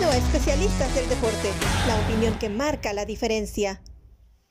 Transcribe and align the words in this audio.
Bienvenido 0.00 0.24
a 0.24 0.28
Especialistas 0.32 0.94
del 0.94 1.08
Deporte, 1.10 1.52
la 1.86 2.00
opinión 2.00 2.38
que 2.38 2.48
marca 2.48 2.94
la 2.94 3.04
diferencia. 3.04 3.82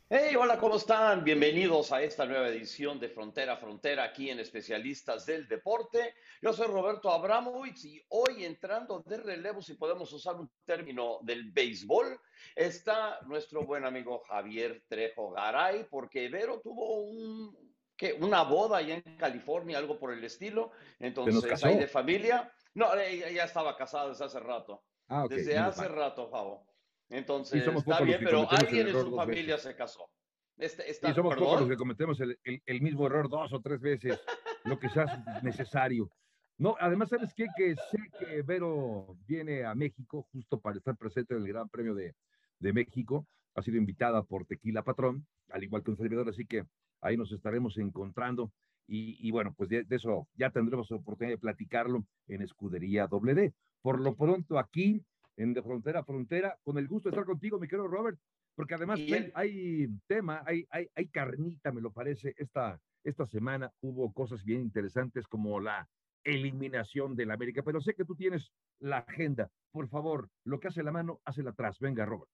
Hey, 0.07 0.36
hola, 0.36 0.59
¿cómo 0.59 0.75
están? 0.75 1.23
Bienvenidos 1.23 1.91
a 1.91 2.04
esta 2.04 2.27
nueva 2.27 2.49
edición 2.49 2.99
de 2.99 3.09
Frontera 3.09 3.54
a 3.54 3.57
Frontera 3.57 4.04
aquí 4.04 4.30
en 4.30 4.39
Especialistas 4.39 5.25
del 5.25 5.48
Deporte. 5.48 6.13
Yo 6.43 6.54
soy 6.54 6.67
Roberto 6.67 7.09
Abramovich 7.09 7.84
y 7.85 8.05
hoy 8.09 8.45
entrando 8.45 8.99
de 8.99 9.17
relevo, 9.17 9.59
si 9.59 9.73
podemos 9.73 10.13
usar 10.13 10.35
un 10.35 10.52
término 10.66 11.17
del 11.23 11.52
béisbol, 11.52 12.20
está 12.55 13.20
nuestro 13.25 13.66
buen 13.66 13.86
amigo 13.86 14.21
Javier 14.27 14.84
Trejo 14.88 15.31
Garay, 15.31 15.88
porque 15.89 16.29
Vero 16.29 16.61
tuvo 16.61 17.02
un, 17.02 17.58
¿qué? 17.97 18.13
una 18.13 18.44
boda 18.44 18.77
allá 18.77 19.02
en 19.03 19.17
California, 19.17 19.80
algo 19.80 19.97
por 19.97 20.13
el 20.13 20.23
estilo. 20.23 20.73
Entonces, 21.00 21.63
hay 21.63 21.80
de 21.80 21.88
familia. 21.88 22.53
No, 22.75 22.94
ya 22.95 23.45
estaba 23.45 23.75
casada 23.75 24.09
desde 24.09 24.25
hace 24.25 24.39
rato. 24.39 24.84
Ah, 25.09 25.26
desde 25.27 25.58
hace 25.58 25.88
rato, 25.88 26.30
Javo. 26.30 26.66
Entonces, 27.09 27.66
está 27.66 28.02
bien, 28.02 28.22
pero 28.23 28.50
alguien 28.50 28.88
en 28.88 28.94
su 28.94 29.16
familia 29.16 29.58
se 29.58 29.76
casó. 29.76 30.09
Este, 30.58 30.84
y 30.90 31.13
somos 31.13 31.36
pocos 31.36 31.62
los 31.62 31.70
que 31.70 31.77
cometemos 31.77 32.20
el, 32.20 32.38
el, 32.44 32.81
mismo 32.81 33.08
error 33.08 33.30
dos 33.30 33.52
o 33.53 33.62
tres 33.62 33.80
veces, 33.80 34.20
lo 34.66 34.77
que 34.77 34.90
sea 34.90 35.23
necesario. 35.41 36.12
No, 36.58 36.76
además, 36.80 37.09
¿sabes 37.09 37.34
qué? 37.34 37.48
Que 37.58 37.76
sé 37.76 37.98
que 38.20 38.41
Vero 38.41 39.17
viene 39.26 39.64
a 39.64 39.73
México 39.73 40.27
justo 40.34 40.59
para 40.59 40.77
estar 40.77 40.98
presente 40.98 41.34
en 41.34 41.41
el 41.41 41.48
Gran 41.48 41.70
Premio 41.70 41.95
de, 41.95 42.14
de 42.59 42.73
México. 42.73 43.26
Ha 43.55 43.62
sido 43.62 43.78
invitada 43.78 44.22
por 44.23 44.45
Tequila 44.45 44.84
Patrón, 44.84 45.26
al 45.50 45.64
igual 45.64 45.81
que 45.81 45.91
un 45.91 45.98
servidor, 45.98 46.28
así 46.28 46.45
que 46.45 46.66
ahí 47.02 47.16
nos 47.16 47.31
estaremos 47.31 47.78
encontrando. 47.78 48.52
Y, 48.91 49.17
y 49.19 49.30
bueno, 49.30 49.53
pues 49.55 49.69
de, 49.69 49.83
de, 49.83 49.95
eso 49.95 50.27
ya 50.33 50.50
tendremos 50.50 50.91
oportunidad 50.91 51.36
de 51.36 51.39
platicarlo 51.39 52.05
en 52.27 52.41
Escudería 52.41 53.08
WD. 53.08 53.53
Por 53.81 54.00
lo 54.00 54.16
pronto, 54.16 54.58
aquí 54.58 55.05
en 55.38 55.53
De 55.53 55.61
Frontera 55.61 56.00
a 56.00 56.03
Frontera. 56.03 56.58
Con 56.64 56.77
el 56.77 56.88
gusto 56.88 57.09
de 57.09 57.16
estar 57.16 57.25
contigo, 57.25 57.59
mi 57.59 57.67
querido 57.67 57.88
Robert, 57.88 58.19
porque 58.55 58.75
además 58.75 58.99
hay, 59.36 59.88
tema, 60.08 60.44
hay, 60.45 60.66
hay, 60.69 60.89
hay, 60.95 61.08
carnita, 61.08 61.72
me 61.72 61.81
lo 61.81 61.91
parece. 61.91 62.33
Esta, 62.38 62.80
esta 63.03 63.25
semana 63.25 63.72
hubo 63.81 64.11
cosas 64.11 64.44
bien 64.44 64.61
interesantes 64.61 65.27
como 65.27 65.59
la 65.59 65.88
eliminación 66.23 67.16
del 67.16 67.31
América, 67.31 67.64
pero 67.64 67.80
sé 67.80 67.94
que 67.94 68.05
tú 68.05 68.16
tienes 68.16 68.52
la 68.80 68.99
agenda. 68.99 69.49
Por 69.71 69.88
favor, 69.88 70.30
lo 70.44 70.59
que 70.59 70.67
hace 70.67 70.83
la 70.83 70.92
mano, 70.92 71.21
hace 71.23 71.42
la 71.42 71.52
atrás. 71.52 71.80
Venga, 71.80 72.05
Robert. 72.05 72.30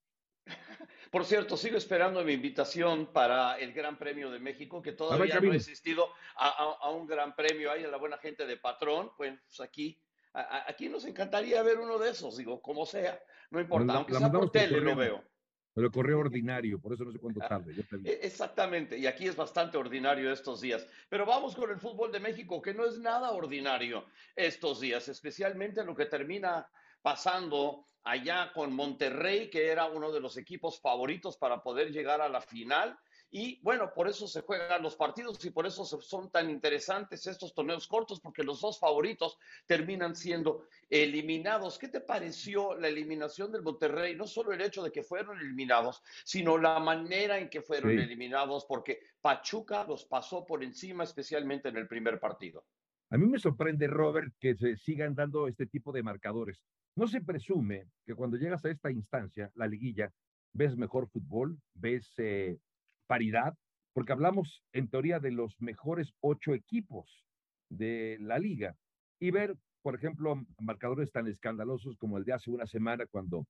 Por 1.15 1.23
cierto, 1.23 1.55
sigo 1.55 1.77
esperando 1.77 2.25
mi 2.25 2.33
invitación 2.33 3.05
para 3.13 3.57
el 3.57 3.71
Gran 3.71 3.97
Premio 3.97 4.29
de 4.29 4.37
México, 4.37 4.81
que 4.81 4.91
todavía 4.91 5.39
no 5.39 5.53
ha 5.53 5.55
existido 5.55 6.09
a, 6.35 6.75
a, 6.81 6.89
un 6.89 7.07
Gran 7.07 7.33
Premio 7.37 7.71
ahí 7.71 7.85
a 7.85 7.87
la 7.87 7.95
buena 7.95 8.17
gente 8.17 8.45
de 8.45 8.57
Patrón. 8.57 9.11
Pues 9.15 9.39
aquí 9.61 9.97
Aquí 10.33 10.89
nos 10.89 11.05
encantaría 11.05 11.63
ver 11.63 11.79
uno 11.79 11.97
de 11.97 12.09
esos, 12.09 12.35
digo, 12.35 12.61
como 12.61 12.85
sea, 12.85 13.17
no 13.51 13.61
importa, 13.61 13.93
aunque 13.93 14.13
sea 14.15 14.29
por 14.29 14.51
tele 14.51 14.81
lo 14.81 14.93
veo. 14.93 15.23
Pero 15.73 15.89
correo 15.89 16.19
ordinario, 16.19 16.81
por 16.81 16.91
eso 16.91 17.05
no 17.05 17.13
sé 17.13 17.19
cuánto 17.19 17.41
ah, 17.41 17.47
tarde. 17.47 17.73
E, 18.03 18.19
exactamente, 18.23 18.97
y 18.97 19.07
aquí 19.07 19.25
es 19.25 19.37
bastante 19.37 19.77
ordinario 19.77 20.33
estos 20.33 20.59
días. 20.59 20.85
Pero 21.07 21.25
vamos 21.25 21.55
con 21.55 21.71
el 21.71 21.79
fútbol 21.79 22.11
de 22.11 22.19
México, 22.19 22.61
que 22.61 22.73
no 22.73 22.85
es 22.85 22.99
nada 22.99 23.31
ordinario 23.31 24.05
estos 24.35 24.81
días, 24.81 25.07
especialmente 25.07 25.85
lo 25.85 25.95
que 25.95 26.07
termina 26.07 26.67
pasando 27.01 27.87
allá 28.05 28.51
con 28.53 28.73
Monterrey, 28.73 29.49
que 29.49 29.67
era 29.67 29.87
uno 29.87 30.11
de 30.11 30.21
los 30.21 30.37
equipos 30.37 30.79
favoritos 30.79 31.37
para 31.37 31.61
poder 31.61 31.91
llegar 31.91 32.21
a 32.21 32.29
la 32.29 32.41
final 32.41 32.97
y 33.37 33.59
bueno, 33.63 33.91
por 33.93 34.07
eso 34.07 34.29
se 34.29 34.41
juegan 34.41 34.81
los 34.81 34.95
partidos 34.95 35.43
y 35.43 35.49
por 35.49 35.65
eso 35.65 35.83
son 35.83 36.31
tan 36.31 36.49
interesantes 36.49 37.27
estos 37.27 37.53
torneos 37.53 37.85
cortos, 37.85 38.21
porque 38.21 38.43
los 38.43 38.61
dos 38.61 38.79
favoritos 38.79 39.37
terminan 39.65 40.15
siendo 40.15 40.67
eliminados. 40.89 41.77
¿Qué 41.77 41.89
te 41.89 41.99
pareció 41.99 42.75
la 42.75 42.87
eliminación 42.87 43.51
del 43.51 43.61
Monterrey? 43.61 44.15
No 44.15 44.25
solo 44.25 44.53
el 44.53 44.61
hecho 44.61 44.83
de 44.83 44.91
que 44.91 45.03
fueron 45.03 45.37
eliminados, 45.37 46.01
sino 46.23 46.57
la 46.57 46.79
manera 46.79 47.37
en 47.37 47.49
que 47.49 47.61
fueron 47.61 47.99
eliminados, 47.99 48.65
porque 48.65 49.01
Pachuca 49.19 49.83
los 49.83 50.05
pasó 50.05 50.45
por 50.45 50.63
encima, 50.63 51.03
especialmente 51.03 51.67
en 51.67 51.75
el 51.75 51.89
primer 51.89 52.21
partido. 52.21 52.63
A 53.09 53.17
mí 53.17 53.27
me 53.27 53.37
sorprende, 53.37 53.87
Robert, 53.87 54.33
que 54.39 54.55
se 54.55 54.77
sigan 54.77 55.13
dando 55.13 55.49
este 55.49 55.65
tipo 55.65 55.91
de 55.91 56.03
marcadores. 56.03 56.63
No 56.95 57.07
se 57.07 57.21
presume 57.21 57.89
que 58.05 58.15
cuando 58.15 58.37
llegas 58.37 58.63
a 58.63 58.69
esta 58.69 58.89
instancia, 58.89 59.51
la 59.55 59.67
liguilla, 59.67 60.13
ves 60.53 60.77
mejor 60.77 61.09
fútbol, 61.09 61.59
ves 61.73 62.13
eh, 62.17 62.57
paridad, 63.05 63.53
porque 63.93 64.13
hablamos 64.13 64.63
en 64.71 64.89
teoría 64.89 65.19
de 65.19 65.31
los 65.31 65.59
mejores 65.59 66.13
ocho 66.21 66.53
equipos 66.53 67.25
de 67.69 68.17
la 68.21 68.39
liga 68.39 68.77
y 69.19 69.31
ver, 69.31 69.57
por 69.81 69.95
ejemplo, 69.95 70.41
marcadores 70.59 71.11
tan 71.11 71.27
escandalosos 71.27 71.97
como 71.97 72.17
el 72.17 72.23
de 72.23 72.33
hace 72.33 72.49
una 72.49 72.65
semana 72.65 73.05
cuando 73.05 73.45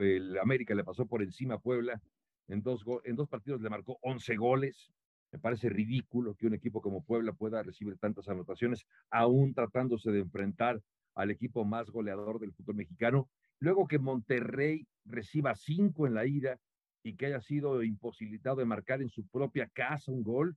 el 0.00 0.38
América 0.38 0.74
le 0.74 0.84
pasó 0.84 1.06
por 1.06 1.22
encima 1.22 1.54
a 1.54 1.58
Puebla, 1.60 2.00
en 2.48 2.62
dos, 2.62 2.84
en 3.04 3.16
dos 3.16 3.28
partidos 3.28 3.60
le 3.60 3.70
marcó 3.70 3.98
11 4.02 4.36
goles. 4.36 4.92
Me 5.32 5.40
parece 5.40 5.68
ridículo 5.68 6.34
que 6.36 6.46
un 6.46 6.54
equipo 6.54 6.80
como 6.80 7.02
Puebla 7.02 7.32
pueda 7.32 7.62
recibir 7.62 7.98
tantas 7.98 8.28
anotaciones, 8.28 8.86
aún 9.10 9.52
tratándose 9.52 10.12
de 10.12 10.20
enfrentar 10.20 10.80
al 11.16 11.30
equipo 11.30 11.64
más 11.64 11.90
goleador 11.90 12.38
del 12.38 12.52
fútbol 12.52 12.76
mexicano. 12.76 13.28
Luego 13.58 13.88
que 13.88 13.98
Monterrey 13.98 14.86
reciba 15.04 15.54
cinco 15.56 16.06
en 16.06 16.14
la 16.14 16.26
ida 16.26 16.60
y 17.02 17.16
que 17.16 17.26
haya 17.26 17.40
sido 17.40 17.82
imposibilitado 17.82 18.56
de 18.56 18.66
marcar 18.66 19.02
en 19.02 19.08
su 19.08 19.26
propia 19.26 19.68
casa 19.68 20.12
un 20.12 20.22
gol 20.22 20.56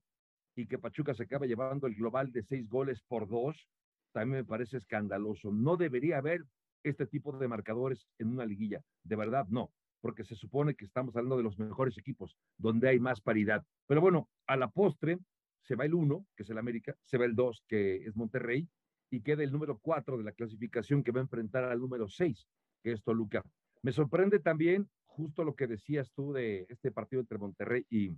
y 0.54 0.66
que 0.66 0.78
Pachuca 0.78 1.14
se 1.14 1.22
acaba 1.24 1.46
llevando 1.46 1.86
el 1.86 1.94
global 1.94 2.30
de 2.32 2.42
seis 2.42 2.68
goles 2.68 3.00
por 3.08 3.28
dos, 3.28 3.68
también 4.12 4.42
me 4.42 4.44
parece 4.44 4.76
escandaloso. 4.76 5.50
No 5.52 5.76
debería 5.76 6.18
haber 6.18 6.44
este 6.82 7.06
tipo 7.06 7.36
de 7.36 7.48
marcadores 7.48 8.06
en 8.18 8.28
una 8.28 8.44
liguilla. 8.44 8.82
De 9.04 9.16
verdad, 9.16 9.46
no, 9.48 9.72
porque 10.00 10.24
se 10.24 10.34
supone 10.34 10.74
que 10.74 10.84
estamos 10.84 11.16
hablando 11.16 11.36
de 11.36 11.44
los 11.44 11.58
mejores 11.58 11.96
equipos, 11.96 12.36
donde 12.58 12.88
hay 12.88 12.98
más 12.98 13.20
paridad. 13.20 13.64
Pero 13.86 14.00
bueno, 14.00 14.28
a 14.46 14.56
la 14.56 14.68
postre 14.68 15.18
se 15.62 15.76
va 15.76 15.84
el 15.84 15.94
uno, 15.94 16.26
que 16.36 16.42
es 16.42 16.50
el 16.50 16.58
América, 16.58 16.96
se 17.04 17.16
va 17.16 17.24
el 17.24 17.34
dos, 17.34 17.62
que 17.68 18.04
es 18.04 18.16
Monterrey, 18.16 18.68
y 19.10 19.20
queda 19.20 19.42
el 19.42 19.52
número 19.52 19.78
cuatro 19.78 20.16
de 20.16 20.24
la 20.24 20.32
clasificación 20.32 21.02
que 21.02 21.10
va 21.10 21.20
a 21.20 21.24
enfrentar 21.24 21.64
al 21.64 21.80
número 21.80 22.08
seis, 22.08 22.46
que 22.82 22.92
es 22.92 23.02
Toluca. 23.02 23.42
Me 23.82 23.92
sorprende 23.92 24.38
también 24.38 24.88
justo 25.06 25.44
lo 25.44 25.54
que 25.54 25.66
decías 25.66 26.12
tú 26.12 26.32
de 26.32 26.66
este 26.68 26.90
partido 26.92 27.20
entre 27.20 27.38
Monterrey 27.38 27.84
y, 27.90 28.16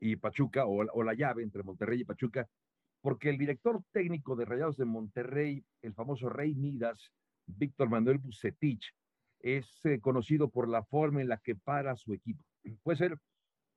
y 0.00 0.16
Pachuca, 0.16 0.66
o, 0.66 1.02
la 1.02 1.14
llave 1.14 1.42
entre 1.42 1.62
Monterrey 1.62 2.00
y 2.00 2.04
Pachuca, 2.04 2.48
porque 3.02 3.30
el 3.30 3.38
director 3.38 3.82
técnico 3.92 4.36
de 4.36 4.44
Rayados 4.44 4.76
de 4.76 4.84
Monterrey, 4.84 5.64
el 5.82 5.94
famoso 5.94 6.28
Rey 6.28 6.54
Midas, 6.54 7.12
Víctor 7.46 7.88
Manuel 7.88 8.18
Bucetich, 8.18 8.94
es 9.40 9.84
eh, 9.84 10.00
conocido 10.00 10.50
por 10.50 10.68
la 10.68 10.84
forma 10.84 11.20
en 11.20 11.28
la 11.28 11.38
que 11.38 11.54
para 11.54 11.96
su 11.96 12.12
equipo. 12.12 12.44
Puede 12.82 12.98
ser 12.98 13.18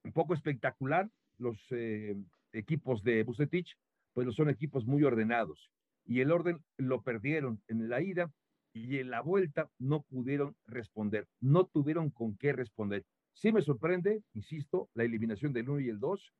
un 0.04 0.12
poco 0.12 0.34
espectacular 0.34 1.10
los 1.38 1.58
eh, 1.72 2.16
equipos 2.52 3.02
de 3.04 3.24
Bucetich, 3.24 3.78
pues 4.14 4.34
son 4.36 4.50
equipos 4.50 4.86
muy 4.86 5.04
ordenados. 5.04 5.72
Y 6.06 6.22
el 6.22 6.32
orden 6.32 6.60
lo 6.78 7.02
perdieron 7.02 7.62
en 7.68 7.90
la 7.90 8.02
ida 8.02 8.32
y 8.74 8.98
en 8.98 9.10
la 9.10 9.22
vuelta 9.22 9.70
no 9.78 10.02
pudieron 10.04 10.56
responder, 10.66 11.28
no 11.40 11.66
tuvieron 11.66 12.10
con 12.10 12.36
qué 12.38 12.54
responder. 12.54 13.06
Sí 13.34 13.52
me 13.52 13.62
sorprende, 13.62 14.24
insisto, 14.34 14.90
la 14.94 15.04
eliminación 15.04 15.54
del 15.54 15.70
1 15.70 15.80
y 15.82 15.90
el 15.90 16.00
2, 16.00 16.34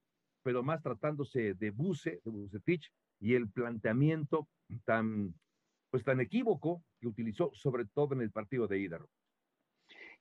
pero 0.44 0.64
más 0.64 0.82
tratándose 0.82 1.54
de 1.54 1.72
Buse, 1.72 2.22
de 2.24 2.32
Bucetich, 2.32 2.92
y 3.20 3.36
el 3.36 3.50
planteamiento 3.50 4.50
tan, 4.84 5.34
pues 5.90 6.04
tan 6.04 6.20
equívoco 6.20 6.84
que 7.00 7.08
utilizó, 7.08 7.52
sobre 7.54 7.86
todo 7.86 8.14
en 8.14 8.22
el 8.22 8.32
partido 8.32 8.68
de 8.68 8.80
Hídaro. 8.80 9.10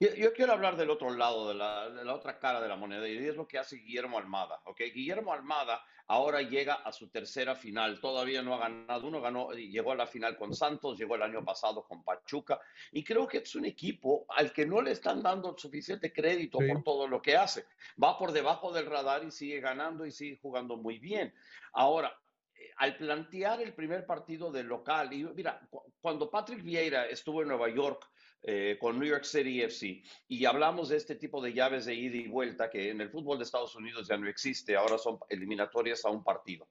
Yo, 0.03 0.33
quiero 0.33 0.53
hablar 0.53 0.77
del 0.77 0.91
otro 0.91 1.11
lado, 1.11 1.49
de 1.49 1.55
la, 1.55 2.13
otra 2.13 2.41
cara 2.41 2.61
de 2.61 2.67
la 2.67 2.75
moneda, 2.75 3.09
y 3.09 3.19
es 3.19 3.37
lo 3.37 3.47
que 3.47 3.59
hace 3.59 3.77
Guillermo 3.77 4.19
Almada. 4.19 4.61
¿okay? 4.65 4.91
Guillermo 4.91 5.33
Almada 5.33 5.81
ahora 6.09 6.43
llega 6.43 6.75
a 6.75 6.91
su 6.91 7.09
tercera 7.09 7.55
final, 7.55 8.01
todavía 8.01 8.43
no 8.43 8.55
ha 8.55 8.59
ganado, 8.59 9.07
uno 9.07 9.21
ganó, 9.21 9.53
llegó 9.53 9.93
a 9.93 9.95
la 9.95 10.09
final 10.09 10.37
con 10.37 10.55
Santos, 10.55 10.99
llegó 10.99 11.15
el 11.15 11.23
año 11.23 11.45
pasado 11.45 11.85
con 11.85 12.03
Pachuca, 12.03 12.61
y 12.91 13.05
creo 13.05 13.29
que 13.29 13.39
es 13.39 13.55
un 13.55 13.65
equipo 13.65 14.27
al 14.31 14.53
que 14.53 14.67
no 14.67 14.83
le 14.83 14.91
están 14.91 15.23
dando 15.23 15.57
suficiente 15.57 16.13
crédito 16.13 16.59
por 16.59 16.83
todo 16.83 17.07
lo 17.07 17.23
que 17.23 17.37
hace. 17.37 17.67
Va 18.03 18.19
por 18.19 18.33
debajo 18.33 18.73
del 18.73 18.87
radar 18.87 19.23
y 19.23 19.31
sigue 19.31 19.61
ganando 19.61 20.05
y 20.05 20.11
sigue 20.11 20.37
jugando 20.43 20.77
muy 20.77 20.99
bien. 20.99 21.33
Ahora, 21.75 22.13
eh, 22.57 22.73
al 22.79 22.97
plantear 22.97 23.63
el 23.63 23.73
primer 23.73 24.05
partido 24.05 24.51
del 24.51 24.67
local, 24.67 25.13
y 25.13 25.23
mira, 25.23 25.61
cuando 26.01 26.29
Patrick 26.29 26.65
Vieira 26.65 27.07
estuvo 27.07 27.43
en 27.43 27.49
Nueva 27.49 27.69
York, 27.69 28.12
eh, 28.45 28.77
con 28.81 28.99
New 28.99 29.09
York 29.09 29.25
City 29.25 29.63
FC 29.63 30.03
y 30.27 30.45
hablamos 30.47 30.89
de 30.89 30.97
este 30.97 31.15
tipo 31.15 31.41
de 31.41 31.53
llaves 31.53 31.85
de 31.85 31.95
ida 31.95 32.17
y 32.17 32.27
vuelta 32.27 32.71
que 32.71 32.91
en 32.91 33.01
el 33.01 33.09
fútbol 33.09 33.39
de 33.39 33.45
Estados 33.45 33.77
Unidos 33.77 34.09
ya 34.09 34.17
no 34.17 34.29
existe, 34.29 34.75
ahora 34.75 34.99
son 34.99 35.19
eliminatorias 35.29 36.05
a 36.05 36.11
un 36.11 36.25
partido. 36.25 36.67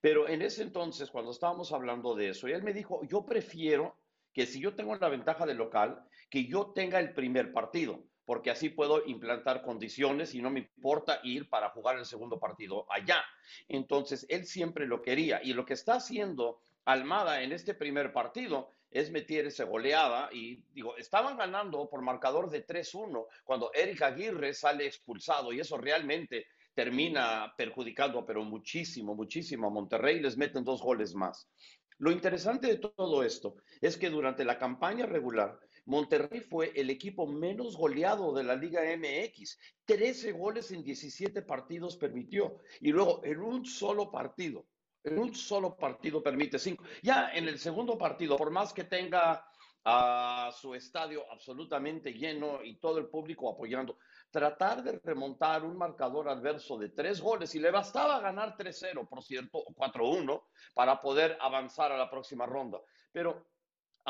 Pero 0.00 0.28
en 0.28 0.40
ese 0.40 0.62
entonces, 0.62 1.10
cuando 1.10 1.30
estábamos 1.30 1.72
hablando 1.72 2.14
de 2.14 2.30
eso, 2.30 2.46
él 2.46 2.62
me 2.62 2.72
dijo, 2.72 3.02
yo 3.04 3.26
prefiero 3.26 3.96
que 4.32 4.46
si 4.46 4.60
yo 4.60 4.74
tengo 4.74 4.96
la 4.96 5.08
ventaja 5.08 5.44
del 5.44 5.58
local, 5.58 6.02
que 6.30 6.46
yo 6.46 6.72
tenga 6.74 6.98
el 6.98 7.12
primer 7.12 7.52
partido, 7.52 8.02
porque 8.24 8.50
así 8.50 8.70
puedo 8.70 9.04
implantar 9.06 9.62
condiciones 9.62 10.34
y 10.34 10.40
no 10.40 10.50
me 10.50 10.60
importa 10.60 11.20
ir 11.24 11.50
para 11.50 11.70
jugar 11.70 11.98
el 11.98 12.06
segundo 12.06 12.38
partido 12.38 12.86
allá. 12.90 13.22
Entonces, 13.68 14.24
él 14.28 14.46
siempre 14.46 14.86
lo 14.86 15.02
quería 15.02 15.42
y 15.42 15.52
lo 15.52 15.66
que 15.66 15.74
está 15.74 15.94
haciendo 15.94 16.60
Almada 16.86 17.42
en 17.42 17.52
este 17.52 17.74
primer 17.74 18.12
partido 18.12 18.72
es 18.90 19.10
meter 19.10 19.46
esa 19.46 19.64
goleada 19.64 20.28
y 20.32 20.62
digo, 20.72 20.96
estaban 20.96 21.36
ganando 21.36 21.88
por 21.88 22.02
marcador 22.02 22.50
de 22.50 22.66
3-1 22.66 23.26
cuando 23.44 23.70
Eric 23.72 24.02
Aguirre 24.02 24.54
sale 24.54 24.86
expulsado 24.86 25.52
y 25.52 25.60
eso 25.60 25.76
realmente 25.78 26.46
termina 26.74 27.52
perjudicando, 27.56 28.24
pero 28.24 28.42
muchísimo, 28.42 29.14
muchísimo 29.14 29.68
a 29.68 29.70
Monterrey, 29.70 30.20
les 30.20 30.36
meten 30.36 30.64
dos 30.64 30.80
goles 30.82 31.14
más. 31.14 31.48
Lo 31.98 32.10
interesante 32.10 32.68
de 32.68 32.78
todo 32.78 33.22
esto 33.22 33.56
es 33.80 33.98
que 33.98 34.08
durante 34.08 34.44
la 34.44 34.56
campaña 34.56 35.04
regular, 35.04 35.58
Monterrey 35.84 36.40
fue 36.40 36.72
el 36.74 36.88
equipo 36.88 37.26
menos 37.26 37.76
goleado 37.76 38.32
de 38.32 38.44
la 38.44 38.56
Liga 38.56 38.80
MX. 38.96 39.58
13 39.84 40.32
goles 40.32 40.70
en 40.70 40.82
17 40.82 41.42
partidos 41.42 41.96
permitió. 41.96 42.56
Y 42.80 42.90
luego, 42.92 43.20
en 43.24 43.40
un 43.40 43.66
solo 43.66 44.10
partido, 44.10 44.64
en 45.04 45.18
un 45.18 45.34
solo 45.34 45.76
partido 45.76 46.22
permite 46.22 46.58
cinco. 46.58 46.84
Ya 47.02 47.30
en 47.32 47.48
el 47.48 47.58
segundo 47.58 47.96
partido, 47.96 48.36
por 48.36 48.50
más 48.50 48.72
que 48.72 48.84
tenga 48.84 49.44
a 49.84 50.50
su 50.52 50.74
estadio 50.74 51.24
absolutamente 51.30 52.12
lleno 52.12 52.62
y 52.62 52.78
todo 52.78 52.98
el 52.98 53.08
público 53.08 53.50
apoyando, 53.50 53.98
tratar 54.30 54.82
de 54.82 55.00
remontar 55.02 55.64
un 55.64 55.76
marcador 55.76 56.28
adverso 56.28 56.76
de 56.76 56.90
tres 56.90 57.20
goles 57.20 57.54
y 57.54 57.60
le 57.60 57.70
bastaba 57.70 58.20
ganar 58.20 58.56
3-0, 58.56 59.08
por 59.08 59.22
cierto, 59.22 59.58
o 59.58 59.74
4-1 59.74 60.42
para 60.74 61.00
poder 61.00 61.38
avanzar 61.40 61.92
a 61.92 61.96
la 61.96 62.10
próxima 62.10 62.44
ronda. 62.44 62.78
Pero 63.10 63.46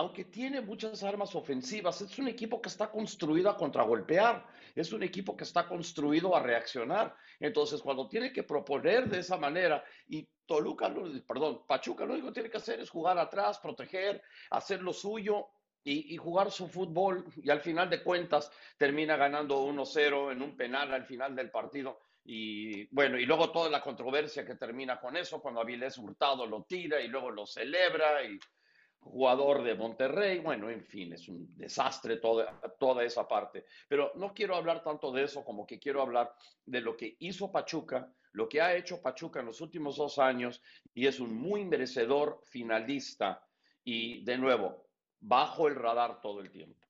aunque 0.01 0.25
tiene 0.25 0.63
muchas 0.63 1.03
armas 1.03 1.35
ofensivas, 1.35 2.01
es 2.01 2.19
un 2.19 2.27
equipo 2.27 2.63
que 2.63 2.71
está 2.71 2.91
construido 2.91 3.51
a 3.51 3.57
contragolpear, 3.59 4.47
es 4.75 4.95
un 4.95 5.03
equipo 5.03 5.37
que 5.37 5.45
está 5.45 5.69
construido 5.69 6.35
a 6.35 6.43
reaccionar. 6.43 7.15
Entonces, 7.39 7.83
cuando 7.83 8.09
tiene 8.09 8.33
que 8.33 8.43
proponer 8.43 9.11
de 9.11 9.19
esa 9.19 9.37
manera 9.37 9.85
y 10.09 10.27
Toluca, 10.47 10.91
perdón, 11.29 11.67
Pachuca 11.69 12.07
lo 12.07 12.15
único 12.15 12.29
que 12.29 12.33
tiene 12.33 12.51
que 12.51 12.57
hacer 12.57 12.81
es 12.81 12.89
jugar 12.89 13.19
atrás, 13.19 13.59
proteger, 13.59 14.23
hacer 14.49 14.81
lo 14.81 14.95
suyo 14.95 15.49
y, 15.85 16.17
jugar 16.17 16.51
su 16.51 16.67
fútbol 16.67 17.27
y 17.37 17.51
al 17.51 17.61
final 17.61 17.91
de 17.91 18.03
cuentas 18.03 18.51
termina 18.79 19.19
ganando 19.19 19.67
1-0 19.67 20.33
en 20.33 20.41
un 20.41 20.57
penal 20.57 20.95
al 20.95 21.05
final 21.05 21.37
del 21.37 21.51
partido. 21.51 22.01
Y 22.25 22.87
bueno, 22.95 23.19
y 23.19 23.27
luego 23.27 23.53
toda 23.53 23.69
la 23.69 23.83
controversia 23.83 24.47
que 24.47 24.55
termina 24.55 24.99
con 24.99 25.19
eso, 25.19 25.43
cuando 25.43 25.61
Avilés 25.61 25.99
Hurtado 25.99 26.47
lo 26.47 26.65
tira 26.65 27.03
y 27.03 27.09
luego 27.09 27.31
lo 27.31 27.45
celebra 27.45 28.25
y 28.25 28.39
jugador 29.01 29.63
de 29.63 29.75
Monterrey, 29.75 30.39
bueno, 30.39 30.71
en 30.71 30.85
fin, 30.85 31.13
es 31.13 31.29
un 31.29 31.57
desastre 31.57 32.19
toda, 32.19 32.61
toda 32.79 33.03
esa 33.03 33.27
parte. 33.27 33.65
Pero 33.89 34.13
no 34.15 34.33
quiero 34.33 34.55
hablar 34.55 34.83
tanto 34.83 35.11
de 35.11 35.25
eso 35.25 35.45
como 35.45 35.67
que 35.67 35.79
quiero 35.79 36.03
hablar 36.03 36.33
de 36.67 36.81
lo 36.81 36.97
que 36.97 37.17
hizo 37.19 37.51
Pachuca, 37.51 38.13
lo 38.33 38.49
que 38.49 38.61
ha 38.61 38.77
hecho 38.77 39.03
Pachuca 39.03 39.41
en 39.41 39.47
los 39.47 39.61
últimos 39.61 39.97
dos 39.97 40.19
años 40.19 40.63
y 40.95 41.07
es 41.07 41.19
un 41.19 41.35
muy 41.35 41.65
merecedor 41.65 42.41
finalista 42.45 43.45
y 43.83 44.23
de 44.25 44.39
nuevo, 44.39 44.87
bajo 45.19 45.67
el 45.67 45.75
radar 45.75 46.21
todo 46.21 46.41
el 46.41 46.51
tiempo. 46.51 46.87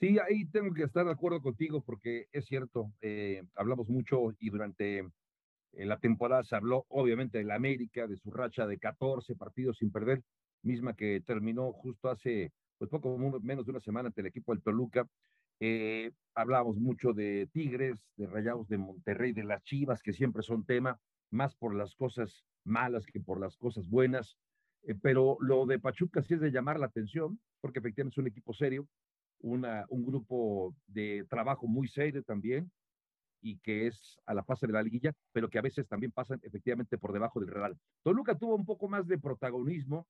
Sí, 0.00 0.18
ahí 0.18 0.44
tengo 0.46 0.74
que 0.74 0.82
estar 0.82 1.06
de 1.06 1.12
acuerdo 1.12 1.40
contigo 1.40 1.80
porque 1.80 2.26
es 2.32 2.44
cierto, 2.46 2.92
eh, 3.00 3.44
hablamos 3.54 3.88
mucho 3.88 4.34
y 4.40 4.50
durante 4.50 4.98
eh, 4.98 5.86
la 5.86 5.98
temporada 5.98 6.42
se 6.42 6.56
habló 6.56 6.84
obviamente 6.88 7.38
de 7.38 7.44
la 7.44 7.54
América, 7.54 8.08
de 8.08 8.16
su 8.16 8.30
racha 8.32 8.66
de 8.66 8.78
14 8.78 9.36
partidos 9.36 9.78
sin 9.78 9.92
perder, 9.92 10.22
misma 10.62 10.94
que 10.94 11.20
terminó 11.20 11.72
justo 11.72 12.08
hace 12.08 12.52
pues 12.78 12.90
poco 12.90 13.16
menos 13.40 13.64
de 13.64 13.70
una 13.70 13.80
semana 13.80 14.08
ante 14.08 14.20
el 14.20 14.26
equipo 14.26 14.52
del 14.52 14.62
Toluca. 14.62 15.06
Eh, 15.60 16.10
hablábamos 16.34 16.78
mucho 16.78 17.12
de 17.12 17.48
Tigres, 17.52 18.10
de 18.16 18.26
Rayados 18.26 18.68
de 18.68 18.78
Monterrey, 18.78 19.32
de 19.32 19.44
las 19.44 19.62
Chivas, 19.62 20.02
que 20.02 20.12
siempre 20.12 20.42
son 20.42 20.64
tema, 20.64 20.98
más 21.30 21.54
por 21.54 21.74
las 21.74 21.94
cosas 21.94 22.44
malas 22.64 23.06
que 23.06 23.20
por 23.20 23.38
las 23.38 23.56
cosas 23.56 23.88
buenas. 23.88 24.36
Eh, 24.82 24.96
pero 25.00 25.36
lo 25.40 25.64
de 25.66 25.78
Pachuca 25.78 26.22
sí 26.22 26.34
es 26.34 26.40
de 26.40 26.50
llamar 26.50 26.80
la 26.80 26.86
atención, 26.86 27.38
porque 27.60 27.78
efectivamente 27.78 28.14
es 28.14 28.18
un 28.18 28.26
equipo 28.26 28.52
serio, 28.52 28.88
una, 29.38 29.84
un 29.88 30.04
grupo 30.04 30.74
de 30.86 31.24
trabajo 31.28 31.68
muy 31.68 31.86
serio 31.86 32.24
también, 32.24 32.72
y 33.40 33.58
que 33.58 33.88
es 33.88 34.20
a 34.24 34.34
la 34.34 34.44
fase 34.44 34.66
de 34.66 34.72
la 34.72 34.82
liguilla, 34.82 35.12
pero 35.32 35.50
que 35.50 35.58
a 35.58 35.62
veces 35.62 35.86
también 35.88 36.12
pasan 36.12 36.40
efectivamente 36.42 36.96
por 36.96 37.12
debajo 37.12 37.40
del 37.40 37.50
Real. 37.50 37.76
Toluca 38.02 38.38
tuvo 38.38 38.54
un 38.54 38.64
poco 38.64 38.88
más 38.88 39.06
de 39.06 39.18
protagonismo, 39.18 40.06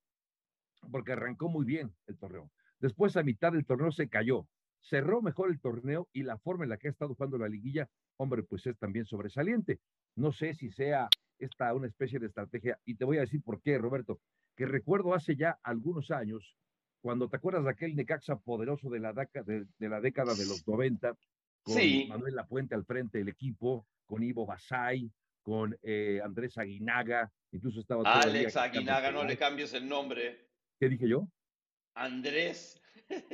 porque 0.91 1.13
arrancó 1.13 1.49
muy 1.49 1.65
bien 1.65 1.95
el 2.07 2.19
torneo. 2.19 2.51
Después, 2.81 3.17
a 3.17 3.23
mitad 3.23 3.53
del 3.53 3.65
torneo, 3.65 3.93
se 3.93 4.09
cayó. 4.09 4.47
Cerró 4.81 5.23
mejor 5.23 5.51
el 5.51 5.61
torneo 5.61 6.09
y 6.13 6.25
la 6.25 6.39
forma 6.39 6.65
en 6.65 6.71
la 6.71 6.77
que 6.77 6.89
ha 6.89 6.91
estado 6.91 7.15
jugando 7.15 7.39
la 7.39 7.49
liguilla, 7.49 7.89
hombre, 8.17 8.43
pues 8.43 8.67
es 8.67 8.77
también 8.79 9.05
sobresaliente. 9.07 9.79
No 10.17 10.33
sé 10.33 10.55
si 10.55 10.71
sea 10.71 11.09
esta 11.39 11.73
una 11.75 11.87
especie 11.87 12.19
de 12.19 12.27
estrategia, 12.27 12.79
y 12.85 12.95
te 12.95 13.05
voy 13.05 13.19
a 13.19 13.23
decir 13.23 13.43
por 13.43 13.61
qué, 13.63 13.79
Roberto, 13.79 14.21
que 14.57 14.67
recuerdo 14.67 15.15
hace 15.15 15.37
ya 15.37 15.59
algunos 15.63 16.11
años, 16.11 16.57
cuando 17.01 17.29
te 17.29 17.37
acuerdas 17.37 17.65
de 17.65 17.71
aquel 17.71 17.97
Necaxa 17.97 18.37
poderoso 18.37 18.89
de 18.91 19.01
la, 19.01 19.13
de, 19.13 19.67
la 19.79 20.01
década 20.01 20.35
de 20.35 20.47
los 20.47 20.67
90, 20.67 21.17
con 21.63 22.09
Manuel 22.09 22.35
Lapuente 22.35 22.75
al 22.75 22.85
frente 22.85 23.19
del 23.19 23.29
equipo, 23.29 23.87
con 24.07 24.23
Ivo 24.23 24.47
Basay, 24.47 25.11
con 25.43 25.77
eh, 25.83 26.21
Andrés 26.23 26.59
Aguinaga, 26.59 27.33
incluso 27.51 27.81
estaba... 27.81 28.03
Alex 28.21 28.57
Aguinaga, 28.57 29.11
no 29.11 29.25
le 29.25 29.37
cambies 29.37 29.73
el 29.75 29.89
nombre. 29.89 30.52
¿Qué 30.83 30.89
dije 30.89 31.09
yo? 31.09 31.29
Andrés. 31.95 32.83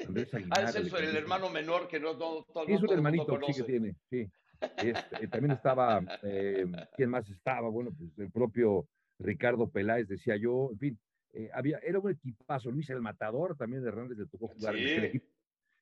Andrés 0.06 0.28
ah, 0.50 0.64
es 0.64 0.76
el, 0.76 1.16
hermano 1.16 1.48
menor 1.48 1.88
que 1.88 1.98
no, 1.98 2.14
todo 2.14 2.44
Es 2.66 2.82
un 2.82 2.92
hermanito, 2.92 3.40
sí 3.46 3.54
que 3.54 3.62
tiene, 3.62 3.96
sí. 4.10 4.30
Este, 4.76 5.28
también 5.28 5.52
estaba, 5.62 6.04
eh, 6.24 6.66
¿quién 6.94 7.08
más 7.08 7.26
estaba? 7.30 7.70
Bueno, 7.70 7.90
pues 7.96 8.10
el 8.18 8.30
propio 8.30 8.86
Ricardo 9.18 9.66
Peláez, 9.66 10.08
decía 10.08 10.36
yo, 10.36 10.68
en 10.72 10.78
fin, 10.78 11.00
eh, 11.32 11.48
había, 11.54 11.78
era 11.78 11.98
un 11.98 12.10
equipazo, 12.10 12.70
Luis 12.70 12.90
el 12.90 13.00
Matador, 13.00 13.56
también 13.56 13.82
de 13.82 13.88
Hernández 13.88 14.18
le 14.18 14.26
tocó 14.26 14.48
jugar 14.48 14.76
en 14.76 14.86
el 14.86 15.04
equipo. 15.04 15.26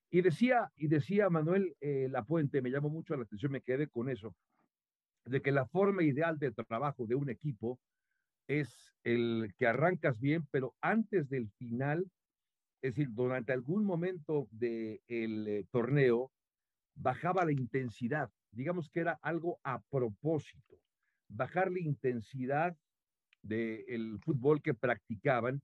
Y 0.09 0.21
decía, 0.21 0.71
y 0.77 0.87
decía 0.87 1.29
Manuel 1.29 1.75
eh, 1.81 2.07
Lapuente, 2.09 2.61
me 2.61 2.71
llamó 2.71 2.87
mucho 2.87 3.17
la 3.17 3.23
atención, 3.23 3.51
me 3.51 3.59
quedé 3.59 3.89
con 3.89 4.07
eso, 4.09 4.33
de 5.25 5.41
que 5.41 5.51
la 5.51 5.65
forma 5.65 6.01
ideal 6.03 6.39
de 6.39 6.53
trabajo 6.53 7.05
de 7.05 7.15
un 7.15 7.29
equipo 7.29 7.77
es 8.47 8.93
el 9.03 9.53
que 9.57 9.67
arrancas 9.67 10.19
bien, 10.19 10.47
pero 10.51 10.75
antes 10.81 11.29
del 11.29 11.49
final, 11.51 12.09
es 12.81 12.95
decir, 12.95 13.09
durante 13.13 13.53
algún 13.53 13.85
momento 13.85 14.47
del 14.51 14.99
eh, 15.47 15.65
torneo, 15.71 16.31
bajaba 16.95 17.45
la 17.45 17.51
intensidad. 17.51 18.29
Digamos 18.51 18.89
que 18.89 19.01
era 19.01 19.19
algo 19.21 19.59
a 19.63 19.81
propósito. 19.89 20.79
Bajar 21.29 21.71
la 21.71 21.79
intensidad 21.79 22.75
del 23.41 24.19
fútbol 24.19 24.61
que 24.61 24.73
practicaban 24.73 25.61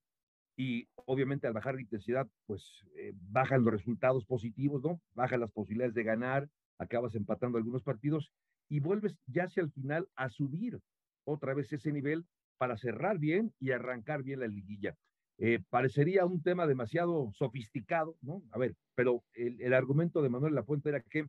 y 0.56 0.88
obviamente 0.96 1.48
al 1.48 1.54
bajar 1.54 1.76
la 1.76 1.82
intensidad, 1.82 2.28
pues 2.46 2.86
eh, 2.96 3.14
bajan 3.16 3.64
los 3.64 3.74
resultados 3.74 4.26
positivos, 4.26 4.84
¿no? 4.84 5.02
Bajan 5.14 5.40
las 5.40 5.52
posibilidades 5.52 5.96
de 5.96 6.04
ganar, 6.04 6.50
acabas 6.78 7.16
empatando 7.16 7.58
algunos 7.58 7.82
partidos 7.82 8.32
y 8.70 8.80
vuelves 8.80 9.18
ya 9.26 9.46
hacia 9.46 9.64
el 9.64 9.72
final 9.72 10.08
a 10.16 10.30
subir 10.30 10.80
otra 11.26 11.54
vez 11.54 11.72
ese 11.74 11.92
nivel 11.92 12.26
para 12.64 12.78
cerrar 12.78 13.20
bien 13.20 13.54
y 13.60 13.72
arrancar 13.72 14.24
bien 14.24 14.40
la 14.40 14.48
liguilla. 14.48 14.96
Eh, 15.38 15.60
parecería 15.70 16.24
un 16.24 16.42
tema 16.42 16.66
demasiado 16.66 17.30
sofisticado, 17.34 18.16
¿no? 18.22 18.42
A 18.52 18.58
ver, 18.58 18.74
pero 18.96 19.22
el, 19.34 19.74
argumento 19.74 20.22
de 20.22 20.30
Manuel 20.30 20.56
Lafuente 20.56 20.88
era 20.88 21.02
que 21.02 21.28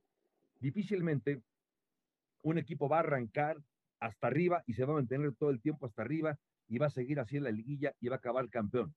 difícilmente 0.61 1.43
un 2.43 2.57
equipo 2.57 2.89
va 2.89 2.99
a 2.99 3.01
arrancar 3.01 3.57
hasta 3.99 4.29
arriba 4.29 4.63
y 4.65 4.75
se 4.75 4.85
va 4.85 4.93
a 4.93 4.99
mantener 4.99 5.35
todo 5.35 5.51
el 5.51 5.61
tiempo 5.61 5.87
hasta 5.87 6.03
arriba 6.03 6.39
y 6.69 6.79
va 6.79 6.87
a 6.87 6.91
seguir 6.91 7.19
así 7.19 7.37
en 7.37 7.43
la 7.43 7.51
liguilla 7.51 7.97
y 7.99 8.07
va 8.07 8.15
a 8.15 8.19
acabar 8.19 8.49
campeón. 8.49 8.95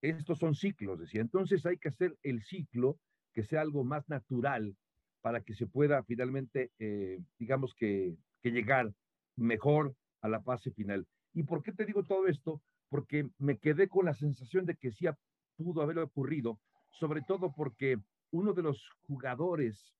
Estos 0.00 0.38
son 0.38 0.54
ciclos, 0.54 0.98
decía. 0.98 1.20
Entonces 1.20 1.66
hay 1.66 1.76
que 1.76 1.88
hacer 1.88 2.16
el 2.22 2.42
ciclo 2.42 2.98
que 3.34 3.42
sea 3.42 3.60
algo 3.60 3.84
más 3.84 4.08
natural 4.08 4.74
para 5.20 5.42
que 5.42 5.52
se 5.52 5.66
pueda 5.66 6.02
finalmente, 6.04 6.70
eh, 6.78 7.20
digamos 7.38 7.74
que 7.74 8.16
llegar 8.42 8.94
mejor 9.36 9.94
a 10.22 10.28
la 10.28 10.40
fase 10.40 10.70
final. 10.70 11.06
¿Y 11.36 11.42
por 11.42 11.62
qué 11.62 11.70
te 11.70 11.84
digo 11.84 12.02
todo 12.02 12.26
esto? 12.28 12.62
Porque 12.88 13.28
me 13.36 13.58
quedé 13.58 13.88
con 13.88 14.06
la 14.06 14.14
sensación 14.14 14.64
de 14.64 14.74
que 14.74 14.90
sí 14.90 15.06
pudo 15.54 15.82
haber 15.82 15.98
ocurrido, 15.98 16.58
sobre 16.90 17.20
todo 17.20 17.52
porque 17.54 17.98
uno 18.30 18.54
de 18.54 18.62
los 18.62 18.88
jugadores 19.06 19.94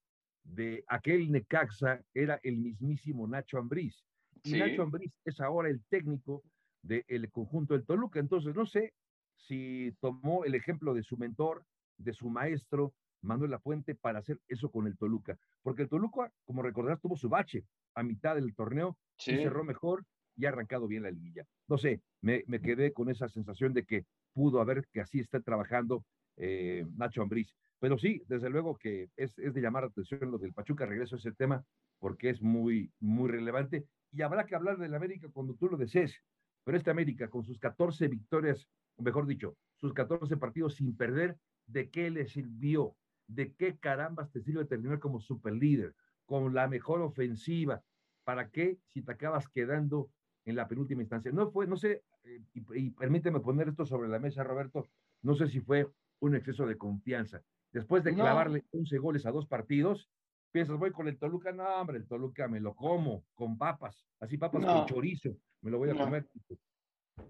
de 0.45 0.83
aquel 0.89 1.31
Necaxa 1.31 2.03
era 2.15 2.41
el 2.43 2.57
mismísimo 2.57 3.29
Nacho 3.29 3.59
Ambriz. 3.59 4.03
Y 4.45 4.55
Nacho 4.55 4.83
Ambriz 4.83 5.13
es 5.27 5.39
ahora 5.41 5.69
el 5.69 5.85
técnico 5.91 6.43
del 6.81 7.31
conjunto 7.31 7.75
del 7.75 7.85
Toluca. 7.85 8.19
Entonces, 8.19 8.55
no 8.55 8.65
sé 8.65 8.95
si 9.37 9.95
tomó 10.01 10.47
el 10.47 10.55
ejemplo 10.55 10.95
de 10.95 11.03
su 11.03 11.19
mentor, 11.19 11.67
de 11.99 12.15
su 12.15 12.31
maestro, 12.31 12.95
Manuel 13.21 13.51
Lafuente, 13.51 13.95
para 13.95 14.21
hacer 14.21 14.41
eso 14.49 14.71
con 14.71 14.87
el 14.87 14.97
Toluca. 14.97 15.39
Porque 15.63 15.83
el 15.83 15.91
Toluca, 15.91 16.33
como 16.47 16.63
recordarás, 16.63 17.03
tuvo 17.03 17.19
su 17.19 17.29
bache 17.29 17.67
a 17.95 18.03
mitad 18.03 18.37
del 18.37 18.55
torneo 18.55 18.97
y 19.19 19.37
cerró 19.37 19.65
mejor 19.65 20.07
y 20.37 20.47
ha 20.47 20.51
arrancado 20.51 20.87
bien 20.87 21.03
la 21.03 21.11
liguilla. 21.11 21.45
No 21.69 21.79
sé, 21.79 22.01
me, 22.21 22.45
quedé 22.61 22.93
con 22.93 23.11
esa 23.11 23.29
sensación 23.29 23.73
de 23.73 23.85
que 23.85 24.05
pudo 24.33 24.61
haber 24.61 24.87
que 24.93 25.01
así 25.01 25.21
esté 25.21 25.41
trabajando 25.41 26.05
eh, 26.37 26.87
Nacho 26.97 27.23
Ambriz. 27.23 27.55
Pero 27.79 27.99
sí, 27.99 28.23
desde 28.27 28.51
luego 28.51 28.77
que 28.77 29.09
es, 29.17 29.35
de 29.37 29.61
llamar 29.61 29.83
la 29.83 29.89
atención 29.89 30.31
lo 30.31 30.39
del 30.39 30.53
Pachuca, 30.53 30.87
regreso 30.87 31.17
a 31.17 31.19
ese 31.19 31.33
tema 31.33 31.65
porque 31.99 32.31
es 32.31 32.43
muy, 32.43 32.91
muy 33.01 33.31
relevante 33.31 33.87
y 34.13 34.23
habrá 34.23 34.47
que 34.47 34.55
hablar 34.55 34.79
del 34.79 34.95
América 34.95 35.29
cuando 35.33 35.55
tú 35.55 35.69
lo 35.69 35.77
desees. 35.77 36.23
Pero 36.65 36.77
este 36.77 36.91
América, 36.91 37.29
con 37.29 37.45
sus 37.45 37.59
14 37.59 38.09
victorias 38.09 38.69
mejor 38.99 39.27
dicho, 39.27 39.57
sus 39.77 39.93
14 39.93 40.37
partidos 40.37 40.77
sin 40.77 40.97
perder, 40.97 41.37
¿de 41.67 41.91
qué 41.91 42.11
le 42.11 42.27
sirvió? 42.27 42.97
¿De 43.27 43.53
qué 43.55 43.77
carambas 43.79 44.31
te 44.31 44.41
sirve 44.41 44.65
terminar 44.65 44.99
como 44.99 45.21
superlíder, 45.21 45.95
con 46.25 46.55
la 46.55 46.69
mejor 46.69 47.03
ofensiva? 47.03 47.83
¿Para 48.25 48.51
qué 48.51 48.79
si 48.89 49.03
te 49.03 49.13
acabas 49.13 49.49
quedando 49.49 50.11
en 50.47 50.57
la 50.57 50.67
penúltima 50.67 51.03
instancia? 51.03 51.31
No 51.33 51.51
fue, 51.51 51.67
no 51.67 51.77
sé, 51.77 52.05
eh, 52.25 52.41
y, 52.55 52.91
permíteme 52.91 53.41
poner 53.41 53.69
esto 53.69 53.85
sobre 53.85 54.09
la 54.09 54.19
mesa, 54.19 54.45
Roberto, 54.45 54.89
no 55.23 55.35
sé 55.35 55.49
si 55.49 55.61
fue 55.61 55.87
un 56.21 56.35
exceso 56.35 56.65
de 56.65 56.79
confianza. 56.79 57.43
Después 57.73 58.05
de 58.05 58.15
clavarle 58.15 58.65
11 58.73 58.97
goles 58.99 59.27
a 59.27 59.33
dos 59.33 59.47
partidos, 59.47 60.09
piensas, 60.51 60.79
voy 60.79 60.93
con 60.93 61.09
el 61.09 61.19
Toluca, 61.19 61.53
no, 61.53 61.65
hombre, 61.65 61.99
el 61.99 62.07
Toluca 62.07 62.49
me 62.49 62.61
lo 62.61 62.75
como 62.75 63.25
con 63.35 63.59
papas, 63.59 64.07
así 64.21 64.39
papas 64.39 64.65
con 64.65 64.87
chorizo, 64.87 65.37
me 65.61 65.71
lo 65.71 65.79
voy 65.79 65.91
a 65.91 65.95
comer. 65.95 66.27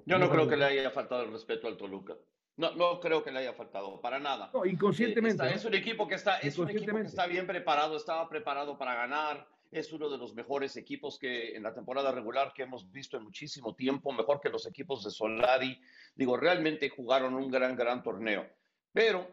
Yo 0.04 0.18
no, 0.18 0.30
creo 0.30 0.46
que 0.48 0.56
le 0.56 0.66
haya 0.66 0.90
faltado 0.90 1.22
el 1.22 1.32
respeto 1.32 1.66
al 1.66 1.76
Toluca. 1.76 2.14
No, 2.56 2.74
no 2.74 3.00
creo 3.00 3.22
que 3.22 3.30
le 3.30 3.40
haya 3.40 3.52
faltado, 3.52 4.00
para 4.00 4.18
nada. 4.18 4.50
No, 4.52 4.64
inconscientemente. 4.64 5.52
es 5.52 5.64
un 5.64 5.74
equipo 5.74 6.08
que 6.08 6.14
está, 6.14 6.38
es 6.38 6.58
un 6.58 6.70
equipo 6.70 6.96
que 6.96 7.02
está 7.02 7.26
bien 7.26 7.46
preparado, 7.46 7.96
estaba 7.96 8.28
preparado 8.28 8.78
para 8.78 8.94
ganar. 8.94 9.48
Es 9.70 9.92
uno 9.92 10.08
de 10.08 10.18
los 10.18 10.34
mejores 10.34 10.76
equipos 10.76 11.18
que 11.18 11.56
en 11.56 11.62
la 11.62 11.74
temporada 11.74 12.12
regular 12.12 12.52
que 12.54 12.62
hemos 12.62 12.90
visto 12.90 13.16
en 13.16 13.24
muchísimo 13.24 13.74
tiempo, 13.74 14.12
mejor 14.12 14.40
que 14.40 14.48
los 14.48 14.66
equipos 14.66 15.04
de 15.04 15.10
Solari. 15.10 15.80
Digo, 16.14 16.36
realmente 16.36 16.88
jugaron 16.88 17.34
un 17.34 17.50
gran, 17.50 17.76
gran 17.76 18.02
torneo. 18.02 18.48
Pero 18.92 19.28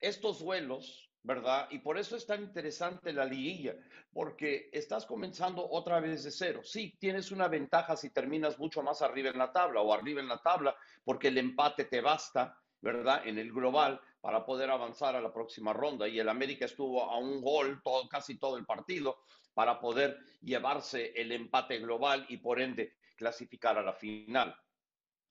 estos 0.00 0.40
duelos, 0.40 1.10
¿verdad? 1.22 1.68
Y 1.70 1.78
por 1.78 1.98
eso 1.98 2.16
es 2.16 2.26
tan 2.26 2.42
interesante 2.42 3.12
la 3.12 3.24
liguilla, 3.24 3.74
porque 4.12 4.70
estás 4.72 5.06
comenzando 5.06 5.68
otra 5.68 6.00
vez 6.00 6.24
de 6.24 6.30
cero. 6.30 6.60
Sí, 6.62 6.96
tienes 6.98 7.30
una 7.32 7.48
ventaja 7.48 7.96
si 7.96 8.10
terminas 8.10 8.58
mucho 8.58 8.82
más 8.82 9.02
arriba 9.02 9.30
en 9.30 9.38
la 9.38 9.52
tabla 9.52 9.80
o 9.80 9.92
arriba 9.92 10.20
en 10.20 10.28
la 10.28 10.40
tabla, 10.40 10.76
porque 11.04 11.28
el 11.28 11.38
empate 11.38 11.84
te 11.84 12.00
basta, 12.00 12.56
¿verdad? 12.80 13.26
En 13.26 13.38
el 13.38 13.52
global 13.52 14.00
para 14.20 14.46
poder 14.46 14.70
avanzar 14.70 15.16
a 15.16 15.20
la 15.20 15.32
próxima 15.32 15.72
ronda. 15.72 16.08
Y 16.08 16.18
el 16.18 16.28
América 16.28 16.64
estuvo 16.64 17.02
a 17.02 17.18
un 17.18 17.42
gol 17.42 17.82
todo, 17.82 18.08
casi 18.08 18.38
todo 18.38 18.56
el 18.56 18.64
partido 18.64 19.18
para 19.54 19.80
poder 19.80 20.18
llevarse 20.42 21.12
el 21.14 21.32
empate 21.32 21.78
global 21.78 22.26
y 22.28 22.36
por 22.38 22.60
ende 22.60 22.96
clasificar 23.16 23.78
a 23.78 23.82
la 23.82 23.94
final. 23.94 24.54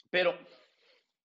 Pero 0.10 0.38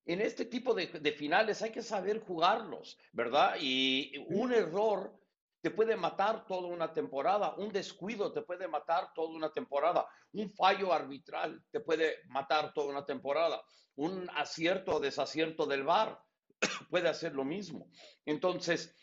en 0.04 0.20
este 0.20 0.46
tipo 0.46 0.74
de, 0.74 0.86
finales 1.12 1.62
hay 1.62 1.70
que 1.70 1.82
saber 1.82 2.20
jugarlos, 2.20 2.98
¿verdad? 3.12 3.56
Y 3.60 4.12
un 4.28 4.52
error 4.52 5.14
te 5.60 5.70
puede 5.70 5.96
matar 5.96 6.46
toda 6.46 6.68
una 6.68 6.92
temporada, 6.92 7.54
un 7.56 7.70
descuido 7.70 8.32
te 8.32 8.42
puede 8.42 8.68
matar 8.68 9.12
toda 9.14 9.30
una 9.30 9.52
temporada, 9.52 10.06
un 10.32 10.50
fallo 10.54 10.92
arbitral 10.92 11.62
te 11.70 11.80
puede 11.80 12.22
matar 12.28 12.72
toda 12.72 12.88
una 12.88 13.04
temporada, 13.04 13.62
un 13.96 14.30
acierto 14.30 14.96
o 14.96 15.00
desacierto 15.00 15.66
del 15.66 15.82
VAR 15.82 16.18
puede 16.90 17.08
hacer 17.08 17.34
lo 17.34 17.44
mismo. 17.44 17.90
Entonces, 18.24 18.96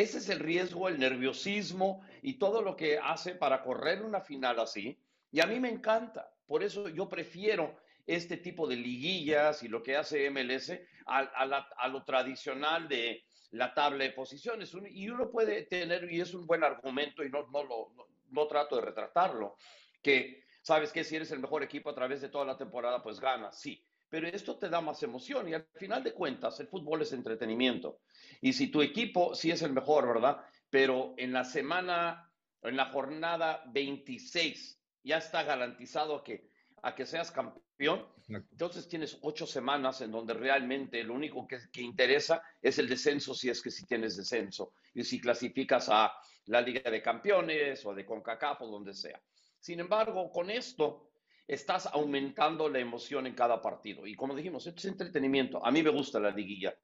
ese 0.00 0.18
es 0.18 0.28
el 0.28 0.40
riesgo, 0.40 0.88
el 0.88 0.98
nerviosismo 0.98 2.02
y 2.20 2.34
todo 2.34 2.60
lo 2.60 2.76
que 2.76 2.98
hace 2.98 3.34
para 3.34 3.62
correr 3.62 4.02
una 4.02 4.20
final 4.20 4.60
así. 4.60 4.98
Y 5.32 5.40
a 5.40 5.46
mí 5.46 5.58
me 5.58 5.70
encanta, 5.70 6.30
por 6.46 6.62
eso 6.62 6.88
yo 6.90 7.08
prefiero 7.08 7.76
este 8.06 8.36
tipo 8.36 8.68
de 8.68 8.76
liguillas 8.76 9.62
y 9.62 9.68
lo 9.68 9.82
que 9.82 9.96
hace 9.96 10.30
MLS 10.30 10.72
a, 11.06 11.88
lo 11.88 12.04
tradicional 12.04 12.88
de 12.88 13.24
la 13.52 13.72
tabla 13.72 14.04
de 14.04 14.10
posiciones. 14.10 14.72
Y 14.90 15.08
uno 15.08 15.30
puede 15.30 15.62
tener, 15.62 16.12
y 16.12 16.20
es 16.20 16.34
un 16.34 16.46
buen 16.46 16.62
argumento, 16.62 17.24
y 17.24 17.30
no, 17.30 17.46
lo, 17.50 17.92
no, 18.30 18.46
trato 18.46 18.76
de 18.76 18.82
retratarlo, 18.82 19.56
que 20.02 20.44
sabes 20.60 20.92
que 20.92 21.04
si 21.04 21.16
eres 21.16 21.30
el 21.30 21.40
mejor 21.40 21.62
equipo 21.62 21.88
a 21.90 21.94
través 21.94 22.20
de 22.20 22.28
toda 22.28 22.44
la 22.44 22.58
temporada, 22.58 23.02
pues 23.02 23.18
ganas, 23.18 23.58
sí. 23.58 23.82
Pero 24.08 24.28
esto 24.28 24.56
te 24.56 24.68
da 24.68 24.80
más 24.80 25.02
emoción 25.02 25.48
y 25.48 25.54
al 25.54 25.66
final 25.74 26.04
de 26.04 26.12
cuentas 26.12 26.60
el 26.60 26.68
fútbol 26.68 27.02
es 27.02 27.12
entretenimiento. 27.12 28.00
Y 28.40 28.52
si 28.52 28.68
tu 28.68 28.82
equipo 28.82 29.34
sí 29.34 29.50
es 29.50 29.62
el 29.62 29.72
mejor, 29.72 30.06
¿verdad? 30.06 30.44
Pero 30.70 31.14
en 31.16 31.32
la 31.32 31.44
semana, 31.44 32.30
en 32.62 32.76
la 32.76 32.86
jornada 32.86 33.64
26, 33.72 34.80
ya 35.02 35.18
está 35.18 35.42
garantizado 35.42 36.22
que 36.22 36.50
a 36.82 36.94
que 36.94 37.04
seas 37.04 37.32
campeón. 37.32 38.06
Entonces 38.28 38.88
tienes 38.88 39.18
ocho 39.22 39.46
semanas 39.46 40.00
en 40.00 40.10
donde 40.10 40.34
realmente 40.34 41.02
lo 41.02 41.14
único 41.14 41.46
que, 41.46 41.58
que, 41.72 41.82
interesa 41.82 42.42
es 42.62 42.78
el 42.78 42.88
descenso 42.88 43.34
si 43.34 43.48
es 43.48 43.60
que 43.62 43.70
si 43.70 43.84
tienes 43.86 44.16
descenso 44.16 44.72
y 44.94 45.04
si 45.04 45.20
clasificas 45.20 45.88
a 45.88 46.12
la 46.46 46.60
Liga 46.60 46.90
de 46.90 47.02
Campeones 47.02 47.84
o 47.86 47.94
de 47.94 48.04
CONCACAF 48.04 48.62
o 48.62 48.66
donde 48.66 48.94
sea. 48.94 49.20
Sin 49.58 49.80
embargo, 49.80 50.30
con 50.30 50.50
esto 50.50 51.10
estás 51.46 51.86
aumentando 51.86 52.68
la 52.68 52.78
emoción 52.78 53.26
en 53.26 53.34
cada 53.34 53.62
partido. 53.62 54.06
Y 54.06 54.14
como 54.14 54.34
dijimos, 54.34 54.66
esto 54.66 54.78
es 54.78 54.84
entretenimiento. 54.86 55.64
A 55.64 55.70
mí 55.70 55.82
me 55.82 55.90
gusta 55.90 56.20
la 56.20 56.30
liguilla. 56.30 56.74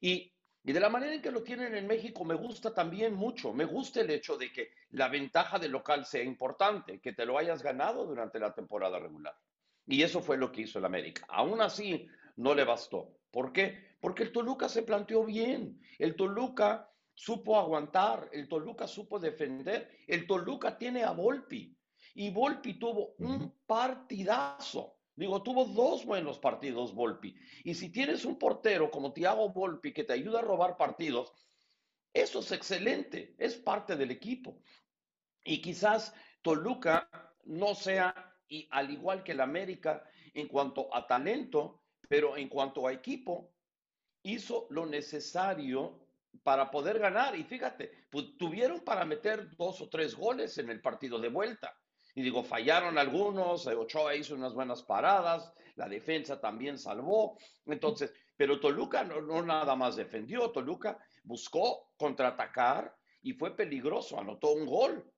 Y 0.00 0.32
y 0.62 0.72
de 0.72 0.80
la 0.80 0.90
manera 0.90 1.14
en 1.14 1.22
que 1.22 1.30
lo 1.30 1.42
tienen 1.42 1.74
en 1.74 1.86
México 1.86 2.24
me 2.24 2.34
gusta 2.34 2.74
también 2.74 3.14
mucho. 3.14 3.52
Me 3.52 3.64
gusta 3.64 4.02
el 4.02 4.10
hecho 4.10 4.36
de 4.36 4.52
que 4.52 4.72
la 4.90 5.08
ventaja 5.08 5.58
del 5.58 5.72
local 5.72 6.04
sea 6.04 6.22
importante, 6.22 7.00
que 7.00 7.12
te 7.12 7.24
lo 7.24 7.38
hayas 7.38 7.62
ganado 7.62 8.06
durante 8.06 8.38
la 8.38 8.52
temporada 8.52 8.98
regular. 8.98 9.34
Y 9.86 10.02
eso 10.02 10.20
fue 10.20 10.36
lo 10.36 10.52
que 10.52 10.62
hizo 10.62 10.78
el 10.78 10.84
América. 10.84 11.24
Aún 11.28 11.62
así, 11.62 12.06
no 12.36 12.54
le 12.54 12.64
bastó. 12.64 13.16
¿Por 13.30 13.52
qué? 13.52 13.96
Porque 14.00 14.24
el 14.24 14.32
Toluca 14.32 14.68
se 14.68 14.82
planteó 14.82 15.24
bien. 15.24 15.80
El 15.98 16.14
Toluca 16.14 16.90
supo 17.14 17.58
aguantar. 17.58 18.28
El 18.30 18.46
Toluca 18.46 18.86
supo 18.86 19.18
defender. 19.18 19.90
El 20.06 20.26
Toluca 20.26 20.76
tiene 20.76 21.04
a 21.04 21.12
Volpi. 21.12 21.74
Y 22.20 22.28
Volpi 22.28 22.74
tuvo 22.74 23.14
un 23.16 23.50
partidazo. 23.66 24.98
Digo, 25.16 25.42
tuvo 25.42 25.64
dos 25.64 26.04
buenos 26.04 26.38
partidos 26.38 26.94
Volpi. 26.94 27.34
Y 27.64 27.72
si 27.72 27.88
tienes 27.88 28.26
un 28.26 28.38
portero 28.38 28.90
como 28.90 29.14
Thiago 29.14 29.48
Volpi 29.48 29.94
que 29.94 30.04
te 30.04 30.12
ayuda 30.12 30.40
a 30.40 30.42
robar 30.42 30.76
partidos, 30.76 31.32
eso 32.12 32.40
es 32.40 32.52
excelente, 32.52 33.34
es 33.38 33.56
parte 33.56 33.96
del 33.96 34.10
equipo. 34.10 34.60
Y 35.44 35.62
quizás 35.62 36.14
Toluca 36.42 37.08
no 37.44 37.74
sea, 37.74 38.36
y 38.46 38.68
al 38.70 38.90
igual 38.90 39.24
que 39.24 39.32
el 39.32 39.40
América, 39.40 40.04
en 40.34 40.46
cuanto 40.46 40.94
a 40.94 41.06
talento, 41.06 41.80
pero 42.06 42.36
en 42.36 42.50
cuanto 42.50 42.86
a 42.86 42.92
equipo, 42.92 43.54
hizo 44.24 44.66
lo 44.68 44.84
necesario 44.84 46.06
para 46.42 46.70
poder 46.70 46.98
ganar. 46.98 47.34
Y 47.34 47.44
fíjate, 47.44 47.90
pues, 48.10 48.36
tuvieron 48.36 48.80
para 48.80 49.06
meter 49.06 49.56
dos 49.56 49.80
o 49.80 49.88
tres 49.88 50.14
goles 50.14 50.58
en 50.58 50.68
el 50.68 50.82
partido 50.82 51.18
de 51.18 51.30
vuelta. 51.30 51.79
Y 52.14 52.22
digo, 52.22 52.42
fallaron 52.42 52.98
algunos, 52.98 53.66
eh, 53.66 53.74
Ochoa 53.74 54.14
hizo 54.14 54.34
unas 54.34 54.54
buenas 54.54 54.82
paradas, 54.82 55.52
la 55.76 55.88
defensa 55.88 56.40
también 56.40 56.78
salvó. 56.78 57.38
Entonces, 57.66 58.12
pero 58.36 58.58
Toluca 58.60 59.04
no, 59.04 59.20
no 59.20 59.42
nada 59.42 59.76
más 59.76 59.96
defendió, 59.96 60.50
Toluca 60.50 60.98
buscó 61.24 61.92
contraatacar 61.96 62.94
y 63.22 63.32
fue 63.34 63.56
peligroso, 63.56 64.18
anotó 64.18 64.52
un 64.52 64.66
gol 64.66 65.12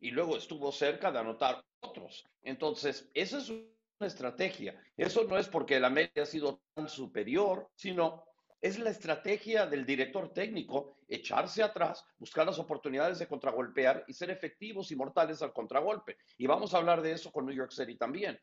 y 0.00 0.10
luego 0.10 0.36
estuvo 0.36 0.72
cerca 0.72 1.10
de 1.12 1.18
anotar 1.18 1.64
otros. 1.80 2.24
Entonces, 2.42 3.10
esa 3.14 3.38
es 3.38 3.50
una 3.50 4.06
estrategia. 4.06 4.80
Eso 4.96 5.24
no 5.24 5.38
es 5.38 5.48
porque 5.48 5.76
el 5.76 5.84
América 5.84 6.22
ha 6.22 6.26
sido 6.26 6.60
tan 6.74 6.88
superior, 6.88 7.70
sino 7.74 8.25
es 8.60 8.78
la 8.78 8.90
estrategia 8.90 9.66
del 9.66 9.84
director 9.84 10.32
técnico 10.32 10.96
echarse 11.08 11.62
atrás, 11.62 12.04
buscar 12.18 12.46
las 12.46 12.58
oportunidades 12.58 13.18
de 13.18 13.28
contragolpear 13.28 14.04
y 14.08 14.12
ser 14.12 14.30
efectivos 14.30 14.90
y 14.90 14.96
mortales 14.96 15.42
al 15.42 15.52
contragolpe. 15.52 16.16
Y 16.38 16.46
vamos 16.46 16.74
a 16.74 16.78
hablar 16.78 17.02
de 17.02 17.12
eso 17.12 17.30
con 17.30 17.46
New 17.46 17.54
York 17.54 17.70
City 17.70 17.96
también. 17.96 18.38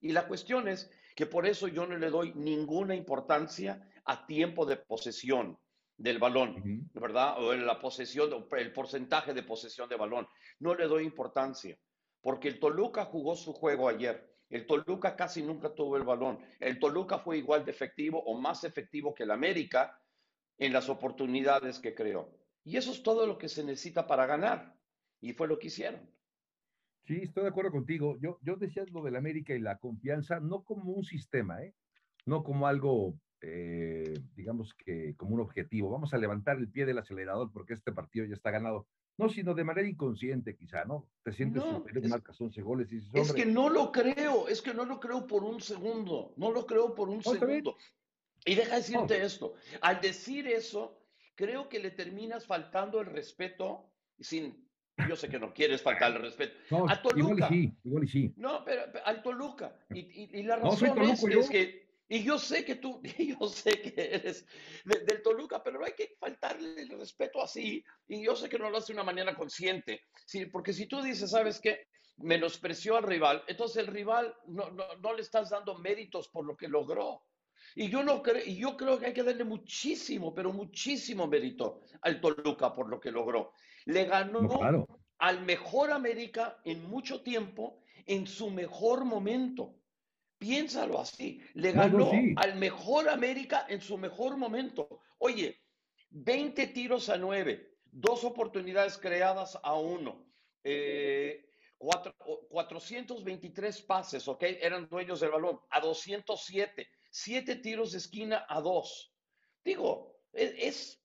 Y 0.00 0.12
la 0.12 0.26
cuestión 0.26 0.68
es 0.68 0.90
que 1.14 1.26
por 1.26 1.46
eso 1.46 1.68
yo 1.68 1.86
no 1.86 1.96
le 1.96 2.10
doy 2.10 2.32
ninguna 2.34 2.94
importancia 2.94 3.86
a 4.04 4.26
tiempo 4.26 4.64
de 4.64 4.76
posesión 4.76 5.58
del 5.96 6.18
balón, 6.18 6.88
¿verdad? 6.94 7.42
O 7.42 7.52
en 7.52 7.66
la 7.66 7.80
posesión, 7.80 8.46
el 8.56 8.72
porcentaje 8.72 9.34
de 9.34 9.42
posesión 9.42 9.88
de 9.88 9.96
balón. 9.96 10.28
No 10.60 10.74
le 10.74 10.86
doy 10.86 11.04
importancia, 11.04 11.76
porque 12.20 12.48
el 12.48 12.60
Toluca 12.60 13.04
jugó 13.04 13.34
su 13.34 13.52
juego 13.52 13.88
ayer 13.88 14.27
el 14.50 14.66
Toluca 14.66 15.14
casi 15.14 15.42
nunca 15.42 15.74
tuvo 15.74 15.96
el 15.96 16.04
balón. 16.04 16.38
El 16.58 16.78
Toluca 16.78 17.18
fue 17.18 17.38
igual 17.38 17.64
de 17.64 17.70
efectivo 17.70 18.22
o 18.24 18.40
más 18.40 18.64
efectivo 18.64 19.14
que 19.14 19.24
el 19.24 19.30
América 19.30 20.00
en 20.56 20.72
las 20.72 20.88
oportunidades 20.88 21.78
que 21.78 21.94
creó. 21.94 22.34
Y 22.64 22.76
eso 22.76 22.92
es 22.92 23.02
todo 23.02 23.26
lo 23.26 23.38
que 23.38 23.48
se 23.48 23.64
necesita 23.64 24.06
para 24.06 24.26
ganar. 24.26 24.74
Y 25.20 25.32
fue 25.32 25.48
lo 25.48 25.58
que 25.58 25.68
hicieron. 25.68 26.00
Sí, 27.06 27.20
estoy 27.22 27.44
de 27.44 27.48
acuerdo 27.48 27.70
contigo. 27.70 28.18
Yo, 28.20 28.38
yo 28.42 28.56
decía 28.56 28.84
lo 28.92 29.02
del 29.02 29.16
América 29.16 29.54
y 29.54 29.60
la 29.60 29.78
confianza, 29.78 30.40
no 30.40 30.62
como 30.62 30.92
un 30.92 31.04
sistema, 31.04 31.62
¿eh? 31.62 31.74
no 32.26 32.42
como 32.42 32.66
algo, 32.66 33.18
eh, 33.40 34.14
digamos 34.34 34.74
que 34.74 35.14
como 35.16 35.34
un 35.34 35.40
objetivo. 35.40 35.90
Vamos 35.90 36.12
a 36.12 36.18
levantar 36.18 36.58
el 36.58 36.70
pie 36.70 36.84
del 36.84 36.98
acelerador 36.98 37.50
porque 37.52 37.74
este 37.74 37.92
partido 37.92 38.26
ya 38.26 38.34
está 38.34 38.50
ganado. 38.50 38.86
No, 39.18 39.28
sino 39.28 39.52
de 39.52 39.64
manera 39.64 39.86
inconsciente, 39.86 40.56
quizá, 40.56 40.84
¿no? 40.84 41.08
Te 41.24 41.32
sientes 41.32 41.64
no, 41.64 41.78
superior, 41.78 42.04
es, 42.04 42.10
marcas 42.10 42.40
11 42.40 42.62
goles 42.62 42.92
y 42.92 42.96
dices, 42.96 43.10
Es 43.14 43.32
que 43.32 43.44
no 43.44 43.68
lo 43.68 43.90
creo, 43.90 44.46
es 44.46 44.62
que 44.62 44.72
no 44.72 44.84
lo 44.84 45.00
creo 45.00 45.26
por 45.26 45.42
un 45.42 45.60
segundo, 45.60 46.32
no 46.36 46.52
lo 46.52 46.64
creo 46.66 46.94
por 46.94 47.08
un 47.08 47.22
segundo. 47.22 47.76
Y 48.44 48.54
deja 48.54 48.76
decirte 48.76 49.24
esto, 49.24 49.54
al 49.80 50.00
decir 50.00 50.46
eso, 50.46 51.02
creo 51.34 51.68
que 51.68 51.80
le 51.80 51.90
terminas 51.90 52.46
faltando 52.46 53.00
el 53.00 53.06
respeto, 53.06 53.90
sin, 54.20 54.68
yo 55.08 55.16
sé 55.16 55.28
que 55.28 55.40
no 55.40 55.52
quieres 55.52 55.82
faltar 55.82 56.12
el 56.12 56.22
respeto, 56.22 56.88
a 56.88 57.02
Toluca. 57.02 57.18
Igual 57.18 57.38
y 57.38 57.54
sí, 57.54 57.78
igual 57.82 58.04
y 58.04 58.08
sí. 58.08 58.34
No, 58.36 58.64
pero, 58.64 58.82
al 59.04 59.20
Toluca. 59.20 59.76
Y, 59.90 60.38
y, 60.38 60.42
la 60.44 60.56
razón 60.56 60.96
es, 61.02 61.24
es, 61.24 61.50
que 61.50 61.87
Y 62.08 62.22
yo 62.22 62.38
sé 62.38 62.64
que 62.64 62.76
tú, 62.76 63.02
yo 63.18 63.48
sé 63.48 63.82
que 63.82 63.94
eres 63.96 64.46
del 64.84 65.22
Toluca, 65.22 65.62
pero 65.62 65.78
no 65.78 65.84
hay 65.84 65.92
que 65.92 66.16
faltarle 66.18 66.80
el 66.82 66.88
respeto 66.88 67.42
así. 67.42 67.84
Y 68.06 68.24
yo 68.24 68.34
sé 68.34 68.48
que 68.48 68.58
no 68.58 68.70
lo 68.70 68.78
hace 68.78 68.92
de 68.92 68.98
una 68.98 69.04
manera 69.04 69.34
consciente. 69.34 70.02
Sí, 70.24 70.46
porque 70.46 70.72
si 70.72 70.86
tú 70.86 71.02
dices, 71.02 71.30
¿sabes 71.30 71.60
qué? 71.60 71.86
Menospreció 72.16 72.96
al 72.96 73.04
rival, 73.04 73.44
entonces 73.46 73.76
el 73.76 73.86
rival 73.86 74.34
no, 74.46 74.70
no, 74.70 74.96
no 74.96 75.12
le 75.14 75.22
estás 75.22 75.50
dando 75.50 75.78
méritos 75.78 76.28
por 76.28 76.44
lo 76.44 76.56
que 76.56 76.66
logró. 76.66 77.22
Y 77.74 77.88
yo, 77.90 78.02
no 78.02 78.22
creo, 78.22 78.42
y 78.44 78.56
yo 78.56 78.76
creo 78.76 78.98
que 78.98 79.06
hay 79.06 79.12
que 79.12 79.22
darle 79.22 79.44
muchísimo, 79.44 80.34
pero 80.34 80.52
muchísimo 80.52 81.26
mérito 81.26 81.82
al 82.00 82.20
Toluca 82.20 82.72
por 82.72 82.88
lo 82.88 82.98
que 82.98 83.12
logró. 83.12 83.52
Le 83.84 84.04
ganó 84.04 84.86
al 85.18 85.42
mejor 85.42 85.92
América 85.92 86.58
en 86.64 86.88
mucho 86.88 87.22
tiempo, 87.22 87.80
en 88.06 88.26
su 88.26 88.50
mejor 88.50 89.04
momento. 89.04 89.77
Piénsalo 90.38 91.00
así. 91.00 91.42
Le 91.54 91.72
ganó 91.72 92.10
al 92.36 92.56
mejor 92.56 93.08
América 93.08 93.66
en 93.68 93.80
su 93.80 93.98
mejor 93.98 94.36
momento. 94.36 95.00
Oye, 95.18 95.60
20 96.10 96.68
tiros 96.68 97.08
a 97.08 97.16
9, 97.16 97.76
dos 97.84 98.24
oportunidades 98.24 98.98
creadas 98.98 99.58
a 99.62 99.74
uno, 99.74 100.26
eh, 100.64 101.48
423 101.78 103.82
pases, 103.82 104.26
¿ok? 104.26 104.42
Eran 104.60 104.88
dueños 104.88 105.20
del 105.20 105.30
balón, 105.30 105.60
a 105.70 105.80
207, 105.80 106.88
siete 107.10 107.56
tiros 107.56 107.92
de 107.92 107.98
esquina 107.98 108.46
a 108.48 108.60
dos. 108.60 109.14
Digo, 109.64 110.20
es, 110.32 110.54
es 110.56 111.04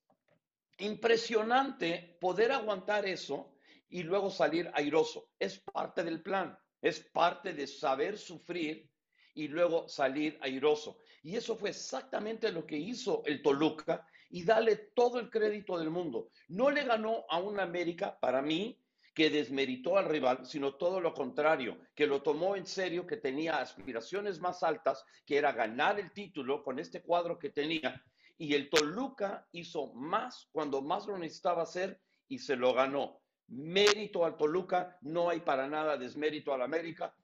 impresionante 0.78 2.16
poder 2.20 2.52
aguantar 2.52 3.06
eso 3.06 3.54
y 3.88 4.02
luego 4.02 4.30
salir 4.30 4.70
airoso. 4.74 5.30
Es 5.38 5.60
parte 5.60 6.02
del 6.02 6.22
plan, 6.22 6.58
es 6.80 7.00
parte 7.00 7.52
de 7.52 7.66
saber 7.66 8.18
sufrir 8.18 8.90
y 9.34 9.48
luego 9.48 9.88
salir 9.88 10.38
airoso. 10.40 10.98
Y 11.22 11.36
eso 11.36 11.56
fue 11.56 11.70
exactamente 11.70 12.52
lo 12.52 12.66
que 12.66 12.76
hizo 12.76 13.22
el 13.26 13.42
Toluca 13.42 14.06
y 14.30 14.44
dale 14.44 14.76
todo 14.94 15.18
el 15.20 15.30
crédito 15.30 15.78
del 15.78 15.90
mundo. 15.90 16.30
No 16.48 16.70
le 16.70 16.84
ganó 16.84 17.24
a 17.28 17.38
un 17.38 17.60
América, 17.60 18.18
para 18.18 18.42
mí, 18.42 18.78
que 19.14 19.30
desmeritó 19.30 19.96
al 19.96 20.06
rival, 20.06 20.44
sino 20.44 20.74
todo 20.74 21.00
lo 21.00 21.14
contrario, 21.14 21.78
que 21.94 22.06
lo 22.06 22.20
tomó 22.20 22.56
en 22.56 22.66
serio, 22.66 23.06
que 23.06 23.16
tenía 23.16 23.58
aspiraciones 23.58 24.40
más 24.40 24.62
altas, 24.64 25.04
que 25.24 25.36
era 25.36 25.52
ganar 25.52 26.00
el 26.00 26.12
título 26.12 26.64
con 26.64 26.80
este 26.80 27.00
cuadro 27.00 27.38
que 27.38 27.50
tenía. 27.50 28.02
Y 28.36 28.54
el 28.54 28.68
Toluca 28.68 29.46
hizo 29.52 29.92
más 29.94 30.48
cuando 30.50 30.82
más 30.82 31.06
lo 31.06 31.16
necesitaba 31.16 31.62
hacer 31.62 32.00
y 32.26 32.40
se 32.40 32.56
lo 32.56 32.74
ganó. 32.74 33.20
Mérito 33.46 34.24
al 34.24 34.36
Toluca, 34.36 34.98
no 35.02 35.30
hay 35.30 35.40
para 35.40 35.68
nada 35.68 35.96
desmérito 35.96 36.52
al 36.52 36.62
América. 36.62 37.14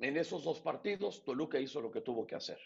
En 0.00 0.16
esos 0.16 0.44
dos 0.44 0.60
partidos, 0.60 1.24
Toluca 1.24 1.60
hizo 1.60 1.80
lo 1.80 1.90
que 1.90 2.00
tuvo 2.00 2.26
que 2.26 2.34
hacer. 2.34 2.58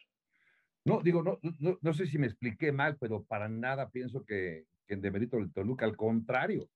No, 0.85 1.01
digo, 1.01 1.23
no, 1.23 1.39
no, 1.61 1.79
no 1.81 1.95
sé 1.95 2.07
si 2.07 2.19
me 2.19 2.27
expliqué 2.27 2.71
mal, 2.71 2.97
pero 2.99 3.25
para 3.25 3.49
nada 3.49 3.91
pienso 3.91 4.25
que, 4.25 4.67
que 4.87 4.95
en 4.95 5.01
demérito 5.01 5.37
del 5.37 5.53
Toluca, 5.53 5.85
al 5.85 5.97
contrario, 5.97 6.69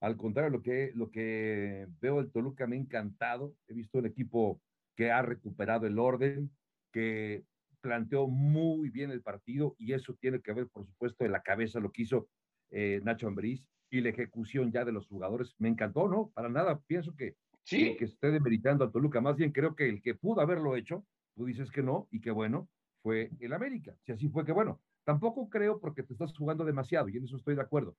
al 0.00 0.16
contrario, 0.16 0.50
lo 0.50 0.62
que, 0.62 0.92
lo 0.94 1.10
que 1.10 1.86
veo 2.00 2.16
del 2.16 2.32
Toluca 2.32 2.66
me 2.66 2.76
ha 2.76 2.80
encantado. 2.80 3.54
He 3.68 3.74
visto 3.74 3.98
un 3.98 4.06
equipo 4.06 4.60
que 4.96 5.10
ha 5.10 5.20
recuperado 5.20 5.86
el 5.86 5.98
orden, 5.98 6.50
que 6.90 7.44
planteó 7.82 8.26
muy 8.26 8.90
bien 8.90 9.10
el 9.10 9.22
partido 9.22 9.74
y 9.78 9.92
eso 9.92 10.14
tiene 10.14 10.40
que 10.40 10.52
ver, 10.52 10.68
por 10.68 10.86
supuesto, 10.86 11.24
en 11.24 11.32
la 11.32 11.42
cabeza 11.42 11.80
lo 11.80 11.92
que 11.92 12.02
hizo 12.02 12.28
eh, 12.70 13.00
Nacho 13.04 13.26
Ambriz 13.26 13.64
y 13.90 14.00
la 14.00 14.08
ejecución 14.08 14.72
ya 14.72 14.84
de 14.84 14.92
los 14.92 15.06
jugadores. 15.06 15.54
Me 15.58 15.68
encantó, 15.68 16.08
¿no? 16.08 16.30
Para 16.34 16.48
nada 16.48 16.80
pienso 16.86 17.14
que, 17.14 17.36
¿Sí? 17.64 17.96
que 17.96 18.06
esté 18.06 18.30
demeritando 18.30 18.84
al 18.84 18.92
Toluca. 18.92 19.20
Más 19.20 19.36
bien 19.36 19.52
creo 19.52 19.76
que 19.76 19.88
el 19.88 20.02
que 20.02 20.14
pudo 20.14 20.40
haberlo 20.40 20.76
hecho, 20.76 21.04
tú 21.36 21.44
dices 21.44 21.70
que 21.70 21.82
no 21.82 22.08
y 22.10 22.20
que 22.20 22.30
bueno, 22.30 22.68
fue 23.02 23.30
el 23.40 23.52
América. 23.52 23.94
Si 24.04 24.12
así 24.12 24.28
fue 24.28 24.44
que 24.44 24.52
bueno. 24.52 24.80
Tampoco 25.04 25.48
creo 25.48 25.80
porque 25.80 26.02
te 26.02 26.12
estás 26.12 26.36
jugando 26.36 26.64
demasiado 26.64 27.08
y 27.08 27.16
en 27.16 27.24
eso 27.24 27.36
estoy 27.36 27.54
de 27.54 27.62
acuerdo 27.62 27.96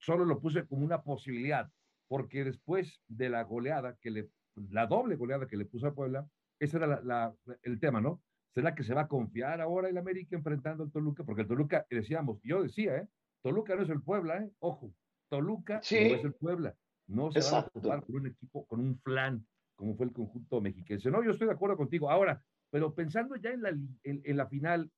solo 0.00 0.24
lo 0.24 0.40
puse 0.40 0.66
como 0.66 0.84
una 0.84 1.02
posibilidad, 1.02 1.70
porque 2.08 2.44
después 2.44 3.02
de 3.06 3.28
la 3.28 3.44
goleada 3.44 3.96
que 4.00 4.10
le, 4.10 4.30
la 4.70 4.86
doble 4.86 5.16
goleada 5.16 5.46
que 5.46 5.56
le 5.56 5.66
puso 5.66 5.86
a 5.86 5.94
Puebla, 5.94 6.28
ese 6.58 6.78
era 6.78 7.00
la, 7.02 7.34
el 7.62 7.78
tema, 7.78 8.00
¿no? 8.00 8.22
¿Será 8.54 8.74
que 8.74 8.82
se 8.82 8.94
va 8.94 9.02
a 9.02 9.08
confiar 9.08 9.60
ahora 9.60 9.88
el 9.88 9.96
América 9.96 10.36
enfrentando 10.36 10.82
al 10.82 10.90
Toluca? 10.90 11.22
Porque 11.24 11.42
el 11.42 11.48
Toluca, 11.48 11.86
decíamos, 11.88 12.40
yo 12.42 12.62
decía, 12.62 12.96
¿eh? 12.96 13.08
Toluca 13.42 13.76
no 13.76 13.82
es 13.82 13.90
el 13.90 14.02
Puebla, 14.02 14.38
¿eh? 14.38 14.50
Ojo, 14.58 14.92
Toluca 15.28 15.74
no 15.74 15.80
es 15.80 16.24
el 16.24 16.34
Puebla. 16.34 16.74
No 17.10 17.30
se 17.32 17.40
va 17.40 17.60
a 17.60 17.70
jugar 17.70 18.04
con 18.04 18.16
un 18.16 18.26
equipo, 18.26 18.66
con 18.66 18.80
un 18.80 18.98
flan, 19.00 19.46
como 19.74 19.96
fue 19.96 20.06
el 20.06 20.12
conjunto 20.12 20.60
mexiquense. 20.60 21.10
No, 21.10 21.22
yo 21.22 21.32
estoy 21.32 21.48
de 21.48 21.54
acuerdo 21.54 21.76
contigo. 21.76 22.10
Ahora, 22.10 22.42
pero 22.70 22.94
pensando 22.94 23.36
ya 23.36 23.50
en 23.50 23.62
la, 23.62 23.76
en 24.04 24.36
la 24.36 24.46
final, 24.46 24.90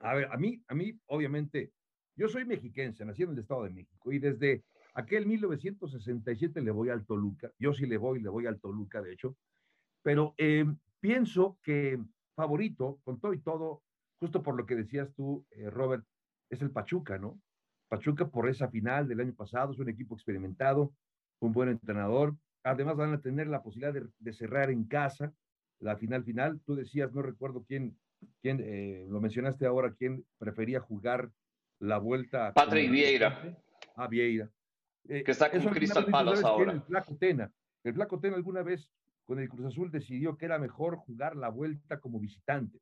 a 0.00 0.14
ver, 0.14 0.28
a 0.30 0.36
mí, 0.36 0.62
a 0.68 0.74
mí, 0.74 0.98
obviamente, 1.06 1.72
yo 2.16 2.28
soy 2.28 2.44
mexiquense, 2.44 3.04
nací 3.04 3.22
en 3.22 3.30
el 3.30 3.38
Estado 3.38 3.64
de 3.64 3.70
México 3.70 4.12
y 4.12 4.18
desde 4.18 4.64
aquel 4.94 5.26
1967 5.26 6.60
le 6.60 6.70
voy 6.70 6.90
al 6.90 7.06
Toluca. 7.06 7.52
Yo 7.58 7.72
sí 7.72 7.86
le 7.86 7.96
voy, 7.96 8.20
le 8.20 8.28
voy 8.28 8.46
al 8.46 8.60
Toluca, 8.60 9.00
de 9.00 9.12
hecho. 9.12 9.36
Pero 10.02 10.34
eh, 10.36 10.64
pienso 11.00 11.58
que 11.62 12.00
favorito, 12.34 13.00
con 13.04 13.20
todo 13.20 13.32
y 13.34 13.40
todo, 13.40 13.82
justo 14.18 14.42
por 14.42 14.56
lo 14.56 14.66
que 14.66 14.76
decías 14.76 15.12
tú, 15.14 15.46
eh, 15.50 15.70
Robert, 15.70 16.04
es 16.50 16.62
el 16.62 16.70
Pachuca, 16.70 17.18
¿no? 17.18 17.40
Pachuca 17.88 18.28
por 18.28 18.48
esa 18.48 18.68
final 18.68 19.08
del 19.08 19.20
año 19.20 19.34
pasado, 19.34 19.72
es 19.72 19.78
un 19.78 19.88
equipo 19.88 20.14
experimentado, 20.14 20.92
un 21.40 21.52
buen 21.52 21.68
entrenador. 21.68 22.36
Además 22.64 22.96
van 22.96 23.14
a 23.14 23.20
tener 23.20 23.46
la 23.46 23.62
posibilidad 23.62 23.94
de, 24.18 24.32
cerrar 24.32 24.70
en 24.70 24.84
casa 24.84 25.32
la 25.80 25.96
final 25.96 26.24
final. 26.24 26.60
Tú 26.64 26.74
decías, 26.74 27.12
no 27.12 27.22
recuerdo 27.22 27.64
quién, 27.66 27.96
quién 28.42 28.60
eh, 28.62 29.06
lo 29.08 29.20
mencionaste 29.20 29.66
ahora, 29.66 29.94
quién 29.96 30.24
prefería 30.38 30.80
jugar 30.80 31.30
la 31.78 31.98
vuelta. 31.98 32.52
Patrick 32.52 32.90
Vieira. 32.90 33.56
Ah, 33.96 34.08
Vieira. 34.08 34.50
Eh, 35.08 35.22
que 35.22 35.30
está 35.30 35.50
con 35.50 35.60
Crystal 35.66 36.06
Palace 36.06 36.44
ahora. 36.44 36.72
El 36.72 36.82
Flaco 36.82 37.16
Tena. 37.16 37.50
El 37.84 37.94
Flaco 37.94 38.18
Tena 38.18 38.36
alguna 38.36 38.62
vez 38.62 38.90
con 39.24 39.38
el 39.38 39.48
Cruz 39.48 39.66
Azul 39.66 39.90
decidió 39.90 40.36
que 40.36 40.46
era 40.46 40.58
mejor 40.58 40.96
jugar 40.96 41.36
la 41.36 41.48
vuelta 41.48 42.00
como 42.00 42.18
visitante. 42.18 42.80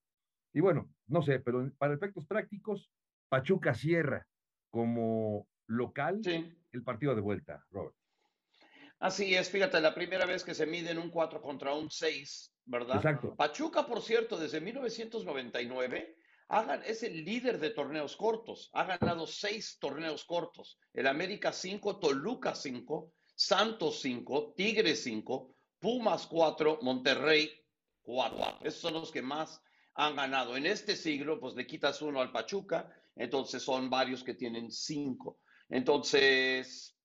Y 0.53 0.61
bueno, 0.61 0.89
no 1.07 1.21
sé, 1.21 1.41
pero 1.41 1.71
para 1.77 1.95
efectos 1.95 2.25
prácticos, 2.27 2.91
Pachuca 3.29 3.75
cierra 3.75 4.27
como 4.71 5.47
local 5.67 6.21
el 6.73 6.83
partido 6.83 7.15
de 7.15 7.21
vuelta, 7.21 7.65
Robert. 7.71 7.95
Así 8.99 9.35
es, 9.35 9.51
fíjate, 9.51 9.81
la 9.81 9.95
primera 9.95 10.25
vez 10.25 10.43
que 10.43 10.55
se 10.55 10.67
miden 10.67 10.99
un 10.99 11.11
4 11.11 11.43
contra 11.43 11.75
un 11.75 11.91
6, 11.91 12.55
¿verdad? 12.65 12.97
Exacto. 12.97 13.35
Pachuca, 13.37 13.87
por 13.87 14.01
cierto, 14.01 14.39
desde 14.39 14.61
1999 14.61 16.17
es 16.87 17.03
el 17.03 17.25
líder 17.25 17.59
de 17.59 17.71
torneos 17.71 18.17
cortos. 18.17 18.71
Ha 18.73 18.85
ganado 18.85 19.27
seis 19.27 19.79
torneos 19.81 20.25
cortos. 20.25 20.79
El 20.95 21.07
América 21.09 21.53
5, 21.53 21.99
Toluca 21.99 22.55
5, 22.55 23.13
Santos 23.35 24.01
5, 24.01 24.55
Tigres 24.57 25.03
5, 25.03 25.55
Pumas 25.79 26.27
4, 26.27 26.79
Monterrey 26.83 27.51
4. 28.03 28.61
Esos 28.63 28.81
son 28.81 28.95
los 28.95 29.11
que 29.11 29.23
más 29.23 29.61
han 29.95 30.17
ganado. 30.17 30.57
En 30.57 30.67
este 30.67 30.95
siglo, 30.95 31.41
pues 31.41 31.55
le 31.55 31.67
quitas 31.67 32.01
uno 32.01 32.21
al 32.21 32.31
Pachuca, 32.31 32.93
entonces 33.17 33.63
son 33.63 33.91
varios 33.91 34.23
que 34.23 34.35
tienen 34.35 34.71
cinco. 34.71 35.41
Entonces, 35.69 36.96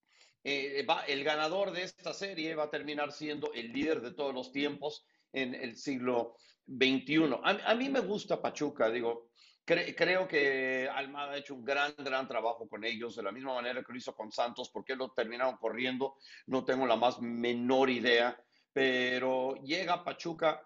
eh, 0.43 0.85
el 1.07 1.23
ganador 1.23 1.71
de 1.71 1.83
esta 1.83 2.13
serie 2.13 2.55
va 2.55 2.63
a 2.63 2.69
terminar 2.69 3.11
siendo 3.11 3.53
el 3.53 3.71
líder 3.71 4.01
de 4.01 4.13
todos 4.13 4.33
los 4.33 4.51
tiempos 4.51 5.05
en 5.33 5.53
el 5.53 5.75
siglo 5.77 6.35
XXI. 6.67 7.35
A, 7.43 7.75
mí 7.75 7.89
me 7.89 7.99
gusta 7.99 8.41
Pachuca, 8.41 8.89
digo, 8.89 9.29
creo 9.65 10.27
que 10.27 10.89
Almada 10.91 11.33
ha 11.33 11.37
hecho 11.37 11.55
un 11.55 11.63
gran, 11.63 11.93
gran 11.97 12.27
trabajo 12.27 12.67
con 12.67 12.83
ellos, 12.83 13.15
de 13.15 13.23
la 13.23 13.31
misma 13.31 13.53
manera 13.53 13.83
que 13.83 13.91
lo 13.91 13.97
hizo 13.97 14.15
con 14.15 14.31
Santos. 14.31 14.69
¿Por 14.69 14.83
qué 14.83 14.95
lo 14.95 15.11
terminaron 15.11 15.57
corriendo? 15.57 16.15
No 16.47 16.65
tengo 16.65 16.87
la 16.87 16.95
más 16.95 17.21
menor 17.21 17.89
idea, 17.89 18.41
pero 18.73 19.55
llega 19.63 20.03
Pachuca 20.03 20.63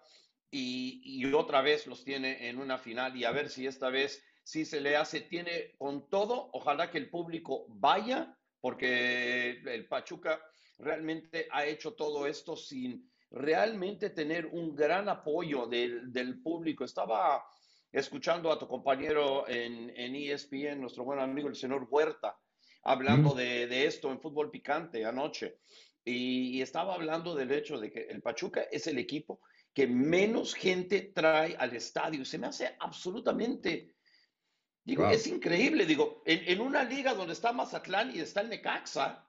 y, 0.50 1.02
y 1.04 1.32
otra 1.32 1.60
vez 1.60 1.86
los 1.86 2.04
tiene 2.04 2.48
en 2.48 2.58
una 2.58 2.78
final 2.78 3.16
y 3.16 3.24
a 3.24 3.30
ver 3.30 3.50
si 3.50 3.66
esta 3.66 3.90
vez 3.90 4.24
sí 4.42 4.64
se 4.64 4.80
le 4.80 4.96
hace, 4.96 5.20
tiene 5.20 5.74
con 5.76 6.08
todo, 6.08 6.50
ojalá 6.52 6.90
que 6.90 6.98
el 6.98 7.10
público 7.10 7.66
vaya, 7.68 8.38
porque 8.66 9.60
el 9.64 9.86
Pachuca 9.86 10.42
realmente 10.78 11.46
ha 11.52 11.64
hecho 11.64 11.94
todo 11.94 12.26
esto 12.26 12.56
sin 12.56 13.08
realmente 13.30 14.10
tener 14.10 14.46
un 14.46 14.74
gran 14.74 15.08
apoyo 15.08 15.68
del, 15.68 16.12
del 16.12 16.42
público. 16.42 16.82
Estaba 16.82 17.44
escuchando 17.92 18.50
a 18.50 18.58
tu 18.58 18.66
compañero 18.66 19.48
en, 19.48 19.92
en 19.94 20.16
ESPN, 20.16 20.80
nuestro 20.80 21.04
buen 21.04 21.20
amigo 21.20 21.48
el 21.48 21.54
señor 21.54 21.86
Huerta, 21.88 22.36
hablando 22.82 23.34
de, 23.34 23.68
de, 23.68 23.86
esto 23.86 24.10
en 24.10 24.20
fútbol 24.20 24.50
picante 24.50 25.04
anoche. 25.04 25.60
Y, 26.04 26.60
estaba 26.60 26.94
hablando 26.94 27.36
del 27.36 27.52
hecho 27.52 27.78
de 27.78 27.92
que 27.92 28.00
el 28.00 28.20
Pachuca 28.20 28.62
es 28.62 28.88
el 28.88 28.98
equipo 28.98 29.42
que 29.72 29.86
menos 29.86 30.54
gente 30.54 31.12
trae 31.14 31.54
al 31.56 31.72
estadio. 31.76 32.24
Se 32.24 32.36
me 32.36 32.48
hace 32.48 32.74
absolutamente, 32.80 33.94
digo, 34.86 35.10
es 35.10 35.26
increíble, 35.26 35.84
digo, 35.84 36.22
en, 36.24 36.48
en, 36.48 36.60
una 36.60 36.82
liga 36.82 37.12
donde 37.12 37.34
está 37.34 37.52
Mazatlán 37.52 38.14
y 38.14 38.20
está 38.20 38.40
el 38.40 38.48
Necaxa, 38.48 39.28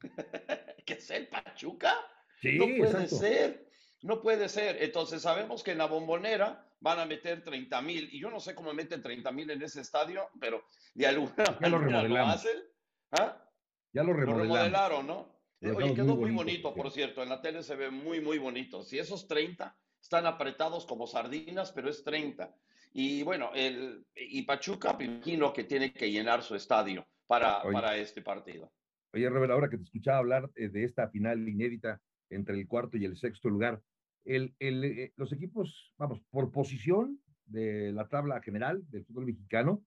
que 0.84 0.92
es 0.92 1.10
el 1.10 1.28
Pachuca, 1.28 1.94
no 2.42 2.66
puede 2.76 3.08
ser. 3.08 3.68
No 4.02 4.20
puede 4.20 4.48
ser. 4.48 4.82
Entonces 4.82 5.22
sabemos 5.22 5.62
que 5.62 5.72
en 5.72 5.78
la 5.78 5.86
bombonera 5.86 6.64
van 6.80 7.00
a 7.00 7.06
meter 7.06 7.42
30 7.42 7.82
mil 7.82 8.08
y 8.12 8.20
yo 8.20 8.30
no 8.30 8.38
sé 8.38 8.54
cómo 8.54 8.72
meten 8.72 9.02
30 9.02 9.32
mil 9.32 9.50
en 9.50 9.62
ese 9.62 9.80
estadio, 9.80 10.28
pero 10.40 10.64
de 10.94 11.06
alguna 11.06 11.44
ya 11.60 11.68
manera 11.68 12.02
lo, 12.02 12.26
hacen. 12.26 12.62
¿Ah? 13.10 13.44
Ya 13.92 14.04
lo, 14.04 14.12
lo 14.12 14.34
remodelaron, 14.34 15.06
¿no? 15.06 15.38
Oye, 15.60 15.94
quedó 15.94 16.14
muy 16.14 16.30
bonito, 16.30 16.72
por 16.72 16.92
cierto. 16.92 17.22
En 17.22 17.30
la 17.30 17.40
tele 17.40 17.64
se 17.64 17.74
ve 17.74 17.90
muy, 17.90 18.20
muy 18.20 18.38
bonito. 18.38 18.84
Si 18.84 18.98
esos 18.98 19.26
30 19.26 19.76
están 20.00 20.26
apretados 20.26 20.86
como 20.86 21.08
sardinas, 21.08 21.72
pero 21.72 21.90
es 21.90 22.04
30. 22.04 22.54
Y 22.92 23.22
bueno, 23.22 23.50
el, 23.54 24.04
y 24.14 24.42
Pachuca, 24.42 24.96
imagino 24.98 25.52
que 25.52 25.64
tiene 25.64 25.92
que 25.92 26.10
llenar 26.10 26.42
su 26.42 26.54
estadio 26.54 27.06
para, 27.26 27.62
para 27.62 27.96
este 27.96 28.22
partido. 28.22 28.72
Oye, 29.12 29.28
Robert, 29.28 29.52
ahora 29.52 29.68
que 29.68 29.76
te 29.76 29.84
escuchaba 29.84 30.18
hablar 30.18 30.50
eh, 30.54 30.68
de 30.68 30.84
esta 30.84 31.08
final 31.08 31.48
inédita 31.48 32.00
entre 32.30 32.54
el 32.54 32.66
cuarto 32.66 32.96
y 32.96 33.04
el 33.04 33.16
sexto 33.16 33.48
lugar, 33.48 33.80
el, 34.24 34.54
el, 34.58 34.84
eh, 34.84 35.12
los 35.16 35.32
equipos, 35.32 35.94
vamos, 35.96 36.20
por 36.30 36.50
posición 36.50 37.20
de 37.46 37.92
la 37.92 38.08
tabla 38.08 38.42
general 38.42 38.82
del 38.90 39.04
fútbol 39.04 39.26
mexicano, 39.26 39.82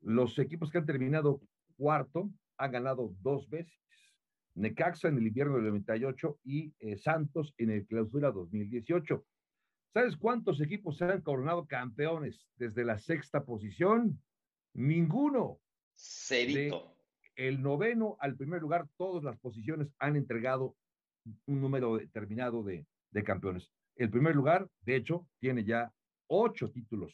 los 0.00 0.38
equipos 0.38 0.70
que 0.70 0.78
han 0.78 0.86
terminado 0.86 1.40
cuarto 1.76 2.30
han 2.56 2.72
ganado 2.72 3.14
dos 3.20 3.48
veces. 3.48 3.74
Necaxa 4.54 5.08
en 5.08 5.18
el 5.18 5.26
invierno 5.26 5.56
del 5.56 5.68
98 5.68 6.40
y 6.44 6.72
eh, 6.80 6.96
Santos 6.96 7.54
en 7.58 7.70
el 7.70 7.86
clausura 7.86 8.30
2018. 8.30 9.24
¿Sabes 9.92 10.16
cuántos 10.16 10.60
equipos 10.60 10.98
se 10.98 11.04
han 11.04 11.20
coronado 11.20 11.66
campeones 11.66 12.46
desde 12.56 12.84
la 12.84 12.98
sexta 12.98 13.44
posición? 13.44 14.22
Ninguno. 14.72 15.58
Cerito. 15.96 16.96
el 17.36 17.60
noveno 17.60 18.16
al 18.20 18.36
primer 18.36 18.62
lugar, 18.62 18.88
todas 18.96 19.22
las 19.24 19.36
posiciones 19.38 19.92
han 19.98 20.16
entregado 20.16 20.76
un 21.46 21.60
número 21.60 21.96
determinado 21.96 22.62
de, 22.62 22.86
de 23.10 23.24
campeones. 23.24 23.70
El 23.96 24.10
primer 24.10 24.34
lugar, 24.36 24.68
de 24.82 24.96
hecho, 24.96 25.28
tiene 25.40 25.64
ya 25.64 25.92
ocho 26.28 26.70
títulos. 26.70 27.12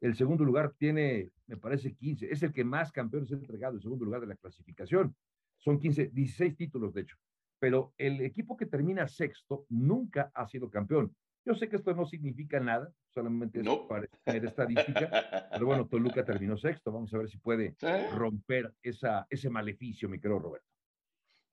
El 0.00 0.14
segundo 0.14 0.44
lugar 0.44 0.72
tiene, 0.78 1.30
me 1.46 1.56
parece, 1.56 1.94
15. 1.94 2.32
Es 2.32 2.42
el 2.42 2.52
que 2.52 2.64
más 2.64 2.92
campeones 2.92 3.32
ha 3.32 3.34
entregado, 3.34 3.76
el 3.76 3.82
segundo 3.82 4.04
lugar 4.04 4.20
de 4.20 4.28
la 4.28 4.36
clasificación. 4.36 5.14
Son 5.58 5.78
15, 5.78 6.10
16 6.12 6.56
títulos, 6.56 6.94
de 6.94 7.02
hecho. 7.02 7.16
Pero 7.58 7.92
el 7.98 8.20
equipo 8.20 8.56
que 8.56 8.66
termina 8.66 9.06
sexto 9.06 9.66
nunca 9.68 10.30
ha 10.34 10.46
sido 10.46 10.70
campeón. 10.70 11.14
Yo 11.44 11.54
sé 11.54 11.68
que 11.68 11.76
esto 11.76 11.92
no 11.94 12.06
significa 12.06 12.60
nada, 12.60 12.92
solamente 13.08 13.60
es 13.60 13.68
para 13.88 14.06
tener 14.24 14.44
estadística, 14.44 15.48
pero 15.50 15.66
bueno, 15.66 15.88
Toluca 15.88 16.24
terminó 16.24 16.56
sexto. 16.56 16.92
Vamos 16.92 17.12
a 17.14 17.18
ver 17.18 17.28
si 17.28 17.38
puede 17.38 17.76
romper 18.12 18.72
esa, 18.82 19.26
ese 19.28 19.50
maleficio, 19.50 20.08
mi 20.08 20.20
querido 20.20 20.38
Roberto. 20.38 20.68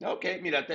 Ok, 0.02 0.24
mira, 0.40 0.66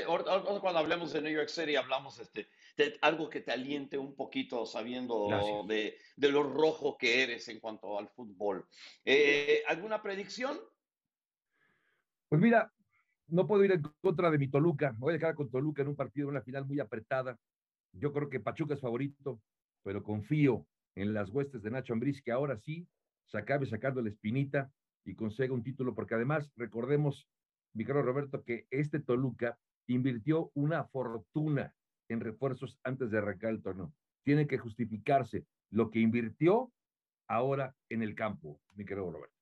cuando 0.62 0.80
hablemos 0.80 1.12
de 1.12 1.22
New 1.22 1.34
York 1.34 1.48
City, 1.48 1.76
hablamos 1.76 2.20
este, 2.20 2.48
de 2.78 2.96
algo 3.02 3.28
que 3.28 3.42
te 3.42 3.52
aliente 3.52 3.98
un 3.98 4.16
poquito 4.16 4.68
sabiendo 4.68 5.66
de, 5.68 5.98
de, 6.16 6.30
lo 6.30 6.44
rojo 6.44 6.96
que 6.96 7.24
eres 7.24 7.48
en 7.48 7.60
cuanto 7.60 7.98
al 7.98 8.08
fútbol. 8.10 8.68
Eh, 9.04 9.64
¿Alguna 9.68 10.04
predicción? 10.04 10.60
Pues 12.30 12.40
mira, 12.40 12.72
no 13.28 13.48
puedo 13.48 13.64
ir 13.64 13.72
en 13.72 13.82
contra 14.02 14.30
de 14.30 14.38
mi 14.38 14.48
Toluca. 14.48 14.94
Voy 14.98 15.12
a 15.12 15.18
dejar 15.18 15.34
con 15.34 15.50
Toluca 15.50 15.82
en 15.82 15.88
un 15.88 15.96
partido, 15.96 16.28
en 16.28 16.36
una 16.36 16.44
final 16.44 16.66
muy 16.66 16.80
apretada. 16.80 17.36
Yo 17.98 18.12
creo 18.12 18.30
que 18.30 18.40
Pachuca 18.40 18.74
es 18.74 18.82
favorito, 18.82 19.42
pero 19.84 20.04
confío 20.04 20.68
en 20.96 21.14
las 21.14 21.30
huestes 21.30 21.62
de 21.62 21.72
Nacho 21.72 21.94
Ambriz, 21.94 22.22
que 22.22 22.32
ahora 22.32 22.58
sí 22.58 22.88
se 23.28 23.38
acabe 23.38 23.66
sacando 23.66 24.02
la 24.02 24.10
espinita 24.10 24.72
y 25.06 25.16
consiga 25.16 25.54
un 25.54 25.64
título, 25.64 25.94
porque 25.94 26.16
además, 26.16 26.52
recordemos 26.56 27.28
mi 27.74 27.86
caro 27.86 28.02
Roberto, 28.02 28.44
que 28.44 28.68
este 28.72 29.00
Toluca 29.00 29.58
invirtió 29.88 30.52
una 30.54 30.86
fortuna 30.86 31.74
en 32.10 32.22
refuerzos 32.22 32.80
antes 32.84 33.12
de 33.12 33.18
arrancar 33.18 33.52
el 33.52 33.62
torneo. 33.62 33.94
Tiene 34.24 34.48
que 34.48 34.58
justificarse 34.58 35.46
lo 35.70 35.92
que 35.92 36.00
invirtió 36.00 36.72
ahora 37.28 37.76
en 37.90 38.02
el 38.02 38.16
campo, 38.16 38.60
mi 38.76 38.86
querido 38.86 39.12
Roberto. 39.12 39.35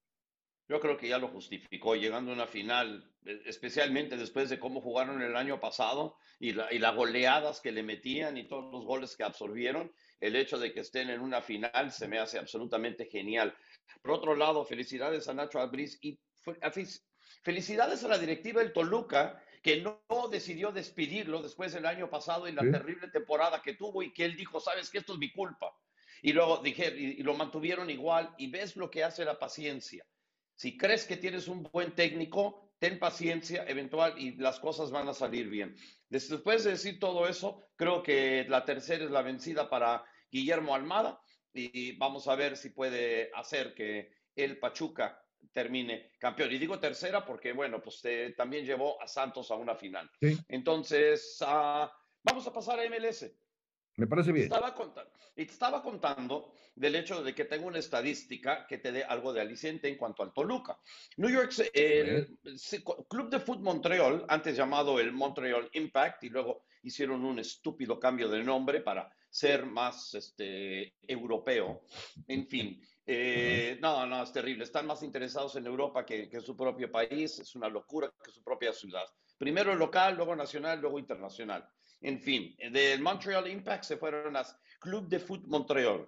Yo 0.69 0.79
creo 0.79 0.97
que 0.97 1.09
ya 1.09 1.17
lo 1.17 1.27
justificó, 1.27 1.95
llegando 1.95 2.31
a 2.31 2.35
una 2.35 2.47
final, 2.47 3.11
e, 3.25 3.41
especialmente 3.45 4.17
después 4.17 4.49
de 4.49 4.59
cómo 4.59 4.81
jugaron 4.81 5.21
el 5.21 5.35
año 5.35 5.59
pasado 5.59 6.17
y, 6.39 6.49
y 6.49 6.79
las 6.79 6.95
goleadas 6.95 7.61
que 7.61 7.71
le 7.71 7.83
metían 7.83 8.37
y 8.37 8.47
todos 8.47 8.71
los 8.71 8.85
goles 8.85 9.15
que 9.15 9.23
absorbieron, 9.23 9.91
el 10.19 10.35
hecho 10.35 10.57
de 10.57 10.73
que 10.73 10.79
estén 10.79 11.09
en 11.09 11.21
una 11.21 11.41
final 11.41 11.91
se 11.91 12.07
me 12.07 12.19
hace 12.19 12.39
absolutamente 12.39 13.05
genial. 13.05 13.55
Por 14.01 14.11
otro 14.11 14.35
lado, 14.35 14.65
felicidades 14.65 15.27
a 15.27 15.33
Nacho 15.33 15.59
Albriz 15.59 15.97
y 16.01 16.17
Felicidades 17.43 18.03
a 18.03 18.07
la 18.07 18.17
directiva 18.17 18.61
del 18.61 18.73
Toluca, 18.73 19.41
que 19.61 19.81
no 19.81 20.01
decidió 20.29 20.71
despedirlo 20.71 21.41
después 21.41 21.73
del 21.73 21.85
año 21.85 22.09
pasado 22.09 22.47
y 22.47 22.51
la 22.51 22.69
terrible 22.69 23.07
temporada 23.07 23.61
que 23.61 23.73
tuvo 23.73 24.03
y 24.03 24.13
que 24.13 24.25
él 24.25 24.35
dijo, 24.35 24.59
sabes 24.59 24.89
que 24.89 24.97
esto 24.97 25.13
es 25.13 25.19
mi 25.19 25.31
culpa. 25.31 25.73
Y 26.21 26.33
luego 26.33 26.57
dije, 26.57 26.93
y, 26.97 27.23
lo 27.23 27.33
mantuvieron 27.33 27.89
igual 27.89 28.33
y 28.37 28.49
ves 28.49 28.75
lo 28.75 28.89
que 28.89 29.03
hace 29.03 29.25
la 29.25 29.39
paciencia. 29.39 30.05
Si 30.55 30.77
crees 30.77 31.05
que 31.05 31.17
tienes 31.17 31.47
un 31.47 31.63
buen 31.63 31.93
técnico, 31.95 32.73
ten 32.79 32.99
paciencia 32.99 33.65
eventual 33.67 34.15
y 34.17 34.35
las 34.35 34.59
cosas 34.59 34.91
van 34.91 35.07
a 35.07 35.13
salir 35.13 35.49
bien. 35.49 35.75
Después 36.09 36.63
de 36.63 36.71
decir 36.71 36.99
todo 36.99 37.27
eso, 37.27 37.65
creo 37.75 38.03
que 38.03 38.45
la 38.49 38.65
tercera 38.65 39.05
es 39.05 39.11
la 39.11 39.21
vencida 39.21 39.69
para 39.69 40.03
Guillermo 40.29 40.75
Almada 40.75 41.19
y 41.53 41.95
vamos 41.97 42.27
a 42.27 42.35
ver 42.35 42.57
si 42.57 42.69
puede 42.69 43.31
hacer 43.33 43.73
que 43.73 44.11
el 44.35 44.59
Pachuca 44.59 45.23
termine 45.51 46.11
campeón. 46.19 46.51
Y 46.51 46.57
digo 46.57 46.79
tercera 46.79 47.25
porque, 47.25 47.53
bueno, 47.53 47.81
pues 47.81 47.99
eh, 48.05 48.33
también 48.35 48.65
llevó 48.65 49.01
a 49.01 49.07
Santos 49.07 49.51
a 49.51 49.55
una 49.55 49.75
final. 49.75 50.09
Entonces, 50.47 51.37
uh, 51.41 51.87
vamos 52.23 52.47
a 52.47 52.53
pasar 52.53 52.79
a 52.79 52.89
MLS. 52.89 53.31
Me 53.95 54.07
parece 54.07 54.31
bien. 54.31 54.45
Estaba 54.45 54.73
contando, 54.73 55.11
estaba 55.35 55.83
contando 55.83 56.53
del 56.75 56.95
hecho 56.95 57.23
de 57.23 57.35
que 57.35 57.45
tengo 57.45 57.67
una 57.67 57.79
estadística 57.79 58.65
que 58.65 58.79
te 58.79 58.91
dé 58.91 59.03
algo 59.03 59.33
de 59.33 59.41
aliciente 59.41 59.87
en 59.87 59.97
cuanto 59.97 60.23
al 60.23 60.33
Toluca. 60.33 60.79
New 61.17 61.29
York, 61.29 61.53
el, 61.73 62.37
Club 63.07 63.29
de 63.29 63.39
Fútbol 63.39 63.63
Montreal, 63.63 64.25
antes 64.27 64.57
llamado 64.57 64.99
el 64.99 65.11
Montreal 65.11 65.69
Impact, 65.73 66.23
y 66.23 66.29
luego 66.29 66.63
hicieron 66.81 67.23
un 67.23 67.39
estúpido 67.39 67.99
cambio 67.99 68.29
de 68.29 68.43
nombre 68.43 68.81
para 68.81 69.11
ser 69.29 69.65
más 69.65 70.13
este, 70.15 70.95
europeo. 71.07 71.83
En 72.27 72.47
fin, 72.47 72.81
eh, 73.05 73.77
no, 73.81 74.05
no, 74.05 74.23
es 74.23 74.31
terrible. 74.31 74.63
Están 74.63 74.87
más 74.87 75.03
interesados 75.03 75.55
en 75.55 75.65
Europa 75.65 76.05
que, 76.05 76.29
en 76.31 76.41
su 76.41 76.55
propio 76.55 76.91
país. 76.91 77.39
Es 77.39 77.55
una 77.55 77.67
locura 77.67 78.11
que 78.23 78.31
su 78.31 78.43
propia 78.43 78.73
ciudad. 78.73 79.05
Primero 79.37 79.75
local, 79.75 80.15
luego 80.15 80.35
nacional, 80.35 80.79
luego 80.79 80.99
internacional. 80.99 81.67
En 82.03 82.19
fin, 82.19 82.55
del 82.71 83.01
Montreal 83.01 83.47
Impact 83.47 83.85
se 83.85 83.97
fueron 83.97 84.35
a 84.35 84.45
Club 84.79 85.07
de 85.07 85.19
Foot 85.19 85.47
Montreal. 85.47 86.07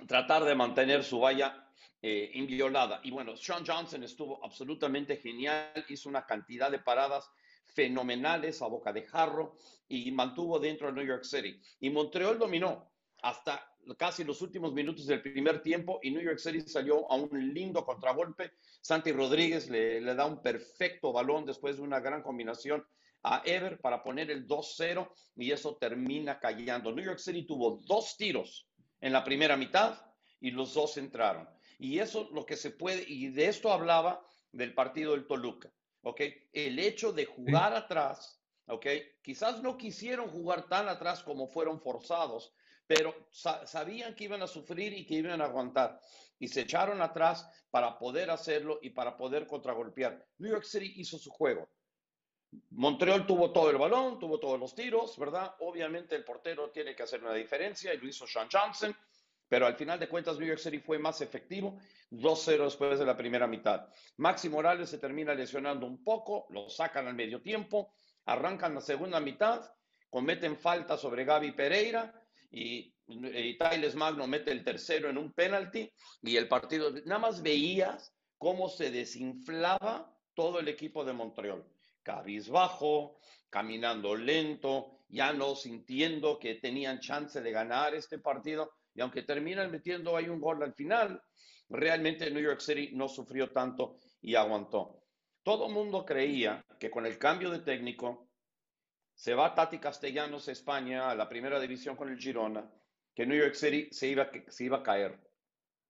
tratar 0.06 0.44
de 0.44 0.54
mantener 0.54 1.04
su 1.04 1.20
valla 1.20 1.68
eh, 2.00 2.30
inviolada. 2.34 3.00
Y 3.04 3.10
bueno, 3.10 3.36
Sean 3.36 3.64
Johnson 3.64 4.02
estuvo 4.02 4.44
absolutamente 4.44 5.16
genial, 5.16 5.84
hizo 5.88 6.08
una 6.08 6.26
cantidad 6.26 6.70
de 6.70 6.80
paradas 6.80 7.30
fenomenales 7.66 8.60
a 8.60 8.66
boca 8.66 8.92
de 8.92 9.02
jarro 9.02 9.56
y 9.88 10.10
mantuvo 10.10 10.58
dentro 10.58 10.88
de 10.88 10.94
New 10.94 11.06
York 11.06 11.24
City. 11.24 11.60
Y 11.80 11.90
Montreal 11.90 12.38
dominó 12.38 12.90
hasta 13.22 13.68
casi 13.96 14.24
los 14.24 14.42
últimos 14.42 14.72
minutos 14.72 15.06
del 15.06 15.22
primer 15.22 15.62
tiempo 15.62 16.00
y 16.02 16.10
New 16.10 16.22
York 16.22 16.38
City 16.38 16.60
salió 16.60 17.10
a 17.10 17.16
un 17.16 17.54
lindo 17.54 17.84
contragolpe. 17.84 18.52
Santi 18.80 19.12
Rodríguez 19.12 19.70
le, 19.70 20.00
le 20.00 20.14
da 20.14 20.26
un 20.26 20.42
perfecto 20.42 21.12
balón 21.12 21.46
después 21.46 21.76
de 21.76 21.82
una 21.82 22.00
gran 22.00 22.22
combinación 22.22 22.84
a 23.22 23.42
Ever 23.44 23.80
para 23.80 24.02
poner 24.02 24.30
el 24.30 24.46
2-0 24.46 25.08
y 25.36 25.52
eso 25.52 25.76
termina 25.76 26.38
callando. 26.40 26.92
New 26.92 27.04
York 27.04 27.18
City 27.18 27.44
tuvo 27.44 27.80
dos 27.86 28.16
tiros 28.16 28.66
en 29.02 29.12
la 29.12 29.24
primera 29.24 29.58
mitad 29.58 30.00
y 30.40 30.52
los 30.52 30.72
dos 30.72 30.96
entraron. 30.96 31.46
Y 31.78 31.98
eso 31.98 32.30
lo 32.32 32.46
que 32.46 32.56
se 32.56 32.70
puede, 32.70 33.04
y 33.06 33.28
de 33.28 33.48
esto 33.48 33.70
hablaba 33.70 34.24
del 34.52 34.72
partido 34.72 35.12
del 35.12 35.26
Toluca, 35.26 35.70
¿ok? 36.02 36.20
El 36.52 36.78
hecho 36.78 37.12
de 37.12 37.26
jugar 37.26 37.74
atrás, 37.74 38.40
¿ok? 38.66 38.86
Quizás 39.22 39.60
no 39.60 39.76
quisieron 39.76 40.30
jugar 40.30 40.68
tan 40.68 40.88
atrás 40.88 41.22
como 41.22 41.48
fueron 41.48 41.80
forzados, 41.80 42.54
pero 42.86 43.14
sabían 43.30 44.14
que 44.14 44.24
iban 44.24 44.42
a 44.42 44.46
sufrir 44.46 44.92
y 44.92 45.04
que 45.04 45.14
iban 45.14 45.40
a 45.40 45.46
aguantar. 45.46 46.00
Y 46.38 46.48
se 46.48 46.62
echaron 46.62 47.02
atrás 47.02 47.48
para 47.70 47.98
poder 47.98 48.30
hacerlo 48.30 48.78
y 48.82 48.90
para 48.90 49.16
poder 49.16 49.46
contragolpear. 49.46 50.24
New 50.38 50.50
York 50.50 50.64
City 50.64 50.92
hizo 50.96 51.18
su 51.18 51.30
juego. 51.30 51.68
Montreal 52.70 53.26
tuvo 53.26 53.50
todo 53.50 53.70
el 53.70 53.78
balón, 53.78 54.18
tuvo 54.18 54.38
todos 54.38 54.60
los 54.60 54.74
tiros, 54.74 55.18
¿verdad? 55.18 55.54
Obviamente 55.60 56.14
el 56.14 56.24
portero 56.24 56.70
tiene 56.70 56.94
que 56.94 57.02
hacer 57.02 57.22
una 57.22 57.34
diferencia 57.34 57.94
y 57.94 57.98
lo 57.98 58.08
hizo 58.08 58.26
Sean 58.26 58.48
Johnson, 58.52 58.94
pero 59.48 59.66
al 59.66 59.74
final 59.74 59.98
de 59.98 60.08
cuentas 60.08 60.38
New 60.38 60.48
York 60.48 60.60
City 60.60 60.78
fue 60.78 60.98
más 60.98 61.20
efectivo, 61.22 61.78
2-0 62.10 62.64
después 62.64 62.98
de 62.98 63.06
la 63.06 63.16
primera 63.16 63.46
mitad. 63.46 63.88
Maxi 64.18 64.50
Morales 64.50 64.90
se 64.90 64.98
termina 64.98 65.34
lesionando 65.34 65.86
un 65.86 66.04
poco, 66.04 66.46
lo 66.50 66.68
sacan 66.68 67.06
al 67.06 67.14
medio 67.14 67.40
tiempo, 67.40 67.94
arrancan 68.26 68.74
la 68.74 68.80
segunda 68.82 69.18
mitad, 69.18 69.72
cometen 70.10 70.56
falta 70.56 70.98
sobre 70.98 71.24
Gaby 71.24 71.52
Pereira 71.52 72.12
y, 72.50 72.94
y 73.06 73.58
Magno 73.94 74.26
mete 74.26 74.52
el 74.52 74.62
tercero 74.62 75.08
en 75.08 75.16
un 75.16 75.32
penalti 75.32 75.90
y 76.22 76.36
el 76.36 76.48
partido, 76.48 76.90
nada 77.06 77.18
más 77.18 77.42
veías 77.42 78.14
cómo 78.36 78.68
se 78.68 78.90
desinflaba 78.90 80.14
todo 80.34 80.60
el 80.60 80.68
equipo 80.68 81.04
de 81.04 81.14
Montreal 81.14 81.64
cabizbajo, 82.02 83.18
caminando 83.50 84.14
lento, 84.16 85.00
ya 85.08 85.32
no 85.32 85.54
sintiendo 85.54 86.38
que 86.38 86.56
tenían 86.56 87.00
chance 87.00 87.40
de 87.40 87.52
ganar 87.52 87.94
este 87.94 88.18
partido. 88.18 88.72
Y 88.94 89.00
aunque 89.00 89.22
terminan 89.22 89.70
metiendo 89.70 90.16
ahí 90.16 90.28
un 90.28 90.40
gol 90.40 90.62
al 90.62 90.74
final, 90.74 91.22
realmente 91.68 92.30
New 92.30 92.42
York 92.42 92.60
City 92.60 92.90
no 92.94 93.08
sufrió 93.08 93.50
tanto 93.50 93.96
y 94.20 94.34
aguantó. 94.34 95.02
Todo 95.42 95.68
mundo 95.68 96.04
creía 96.04 96.64
que 96.78 96.90
con 96.90 97.06
el 97.06 97.18
cambio 97.18 97.50
de 97.50 97.60
técnico 97.60 98.28
se 99.14 99.34
va 99.34 99.54
Tati 99.54 99.78
Castellanos 99.78 100.48
a 100.48 100.52
España 100.52 101.10
a 101.10 101.14
la 101.14 101.28
primera 101.28 101.60
división 101.60 101.96
con 101.96 102.08
el 102.08 102.18
Girona, 102.18 102.70
que 103.14 103.26
New 103.26 103.38
York 103.38 103.54
City 103.54 103.88
se 103.90 104.08
iba, 104.08 104.30
se 104.48 104.64
iba 104.64 104.78
a 104.78 104.82
caer. 104.82 105.18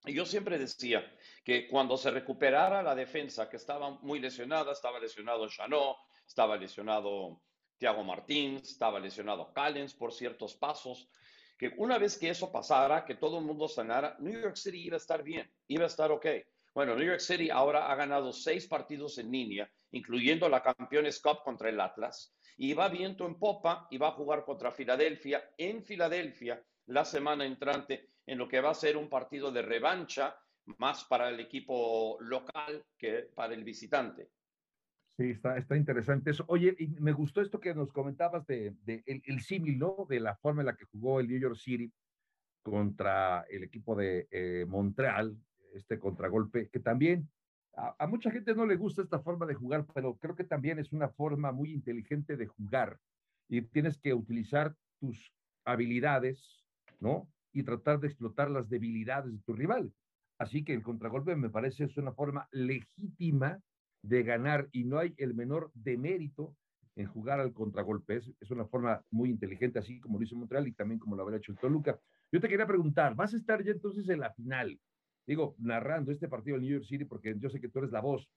Y 0.05 0.15
yo 0.15 0.27
siempre 0.27 0.59
decía 0.59 1.05
que 1.45 1.69
cuando 1.69 1.97
se 1.97 2.11
recuperara 2.11 2.83
la 2.83 2.95
defensa, 2.95 3.49
que 3.49 3.57
estaba 3.57 3.91
muy 4.03 4.19
lesionada, 4.19 4.73
estaba 4.73 4.99
lesionado 4.99 5.49
Chanot, 5.49 5.97
estaba 6.27 6.57
lesionado 6.57 7.41
Thiago 7.79 8.03
Martín, 8.03 8.57
estaba 8.57 8.99
lesionado 8.99 9.53
Callens 9.53 9.95
por 9.95 10.13
ciertos 10.13 10.57
pasos, 10.57 11.09
que 11.57 11.73
una 11.77 11.99
vez 11.99 12.19
que 12.19 12.31
eso 12.31 12.51
pasara, 12.51 13.05
que 13.05 13.15
todo 13.15 13.39
el 13.39 13.45
mundo 13.45 13.69
sanara, 13.69 14.17
New 14.19 14.41
York 14.41 14.57
City 14.57 14.87
iba 14.87 14.97
a 14.97 14.99
estar 14.99 15.23
bien, 15.23 15.49
iba 15.69 15.85
a 15.85 15.87
estar 15.87 16.11
ok. 16.11 16.27
Bueno, 16.75 16.97
New 16.97 17.07
York 17.07 17.21
City 17.21 17.51
ahora 17.51 17.93
ha 17.93 17.95
ganado 17.95 18.33
seis 18.33 18.67
partidos 18.67 19.19
en 19.19 19.31
línea, 19.31 19.71
incluyendo 19.93 20.49
la 20.49 20.63
Campeones 20.63 21.21
Cup 21.21 21.45
contra 21.45 21.69
el 21.69 21.81
Atlas, 21.81 22.35
y 22.57 22.73
va 22.73 22.89
viento 22.89 23.25
en 23.25 23.39
popa 23.39 23.87
y 23.91 23.99
va 23.99 24.09
a 24.09 24.13
jugar 24.13 24.45
contra 24.45 24.73
Filadelfia 24.73 25.51
en 25.57 25.85
Filadelfia 25.85 26.61
la 26.87 27.05
semana 27.05 27.45
entrante 27.45 28.12
en 28.27 28.39
lo 28.39 28.49
que 28.49 28.61
va 28.61 28.71
a 28.71 28.75
ser 28.75 28.97
un 28.97 29.09
partido 29.09 29.51
de 29.51 29.63
revancha 29.63 30.37
más 30.79 31.05
para 31.05 31.29
el 31.29 31.41
equipo 31.41 32.19
local 32.21 32.85
que 32.97 33.31
para 33.35 33.55
el 33.55 33.65
visitante. 33.65 34.31
Sí, 35.19 35.31
está, 35.31 35.57
está 35.59 35.77
interesante 35.77 36.31
eso. 36.31 36.45
Oye, 36.49 36.75
y 36.79 36.89
me 37.01 37.13
gustó 37.13 37.43
esto 37.43 37.61
que 37.61 37.75
nos 37.75 37.93
comentabas 37.93 38.47
de, 38.47 38.75
el, 38.87 39.23
el 39.25 39.41
símil, 39.41 39.79
¿no? 39.79 40.07
De 40.09 40.21
la 40.21 40.37
forma 40.37 40.63
en 40.63 40.67
la 40.67 40.77
que 40.77 40.87
jugó 40.87 41.21
el 41.21 41.29
New 41.29 41.39
York 41.39 41.57
City 41.57 41.93
contra 42.63 43.43
el 43.51 43.65
equipo 43.65 43.95
de 43.95 44.29
eh, 44.31 44.65
Montreal, 44.67 45.37
este 45.75 45.99
contragolpe, 45.99 46.69
que 46.71 46.81
también 46.81 47.29
a, 47.75 47.95
a, 47.99 48.07
mucha 48.07 48.31
gente 48.31 48.55
no 48.55 48.67
le 48.67 48.77
gusta 48.77 49.03
esta 49.03 49.21
forma 49.21 49.47
de 49.47 49.55
jugar, 49.55 49.87
pero 49.93 50.17
creo 50.17 50.37
que 50.37 50.45
también 50.45 50.79
es 50.79 50.93
una 50.93 51.09
forma 51.09 51.53
muy 51.53 51.73
inteligente 51.73 52.37
de 52.37 52.47
jugar 52.47 52.99
y 53.49 53.63
tienes 53.63 53.99
que 53.99 54.15
utilizar 54.15 54.75
tus 54.99 55.35
habilidades, 55.65 56.65
¿no? 57.01 57.29
Y 57.53 57.63
tratar 57.63 58.01
de 58.01 58.09
explotar 58.09 58.51
las 58.51 58.69
debilidades 58.69 59.33
de 59.33 59.43
tu 59.43 59.53
rival. 59.53 59.93
Así 60.39 60.65
que 60.65 60.75
el 60.75 60.83
contragolpe 60.83 61.37
me 61.37 61.51
parece 61.51 61.85
es 61.85 61.97
una 61.97 62.13
forma 62.13 62.49
legítima 62.51 63.61
de 64.03 64.23
ganar 64.23 64.69
y 64.73 64.85
no 64.85 64.99
hay 64.99 65.15
el 65.17 65.35
menor 65.35 65.71
demérito 65.75 66.57
en 66.97 67.07
jugar 67.07 67.41
al 67.41 67.53
contragolpe. 67.53 68.17
Es, 68.17 68.33
es, 68.41 68.51
una 68.51 68.67
forma 68.67 69.03
muy 69.11 69.31
inteligente, 69.31 69.79
así 69.79 70.01
como 70.01 70.19
lo 70.19 70.25
hizo 70.25 70.37
Montreal 70.37 70.67
y 70.67 70.73
también 70.73 70.99
como 70.99 71.17
lo 71.17 71.23
habrá 71.23 71.37
hecho 71.37 71.53
el 71.53 71.59
Toluca. 71.59 71.99
Yo 72.33 72.41
te 72.41 72.49
quería 72.49 72.67
preguntar, 72.67 73.15
¿vas 73.15 73.35
a 73.35 73.37
estar 73.37 73.63
ya 73.63 73.73
entonces 73.73 74.09
en 74.09 74.21
la 74.21 74.33
final? 74.33 74.79
Digo, 75.27 75.55
narrando 75.59 76.11
este 76.11 76.29
partido 76.29 76.57
del 76.57 76.67
New 76.67 76.73
York 76.73 76.87
City, 76.87 77.05
porque 77.05 77.35
yo 77.39 77.49
sé 77.49 77.61
que 77.61 77.69
tú 77.69 77.79
eres 77.79 77.93
la 77.93 78.01
voz 78.01 78.29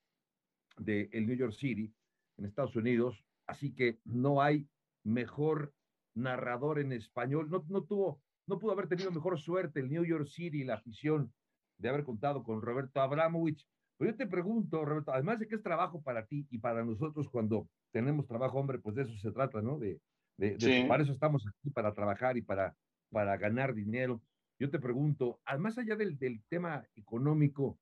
del 0.78 1.10
de 1.10 1.22
New 1.22 1.36
York 1.36 1.54
City 1.54 1.92
en 2.38 2.46
Estados 2.46 2.76
Unidos, 2.76 3.26
así 3.48 3.74
que 3.74 4.00
no 4.04 4.42
hay 4.42 4.68
mejor 5.04 5.74
narrador 6.14 6.80
en 6.80 6.92
español. 6.92 7.50
No, 7.50 7.66
no 7.70 7.84
tuvo 7.84 8.22
no 8.48 8.60
pudo 8.60 8.72
haber 8.74 8.88
tenido 8.88 9.12
mejor 9.12 9.40
suerte 9.40 9.80
el 9.80 9.90
New 9.90 10.04
York 10.04 10.28
City 10.28 10.62
y 10.62 10.64
la 10.64 10.76
afición 10.76 11.34
de 11.78 11.90
haber 11.90 12.04
contado 12.04 12.44
con 12.44 12.62
Roberto 12.62 13.02
Abramovich. 13.02 13.68
Pero 13.98 14.12
yo 14.12 14.18
te 14.18 14.28
pregunto, 14.28 14.84
Roberto, 14.84 15.14
además 15.14 15.40
de 15.40 15.48
que 15.48 15.56
es 15.56 15.64
trabajo 15.64 16.02
para 16.02 16.26
ti 16.26 16.48
y 16.50 16.60
para 16.60 16.84
nosotros 16.84 17.30
cuando 17.30 17.70
tenemos 17.92 18.28
trabajo, 18.28 18.60
hombre, 18.60 18.80
pues 18.80 18.96
de 18.96 19.04
eso 19.04 19.16
se 19.18 19.32
trata, 19.32 19.62
¿no? 19.62 19.78
De, 19.80 20.02
de, 20.38 20.58
de 20.58 20.82
sí. 20.82 20.86
para 20.88 21.04
eso 21.04 21.14
estamos 21.14 21.46
aquí, 21.48 21.70
para 21.70 21.94
trabajar 21.94 22.38
y 22.38 22.42
para, 22.42 22.76
para 23.10 23.38
ganar 23.38 23.74
dinero. 23.74 24.22
Yo 24.60 24.70
te 24.70 24.80
pregunto, 24.80 25.40
además 25.46 25.78
allá 25.78 25.96
del, 25.96 26.18
del 26.18 26.44
tema 26.48 26.86
económico, 26.96 27.80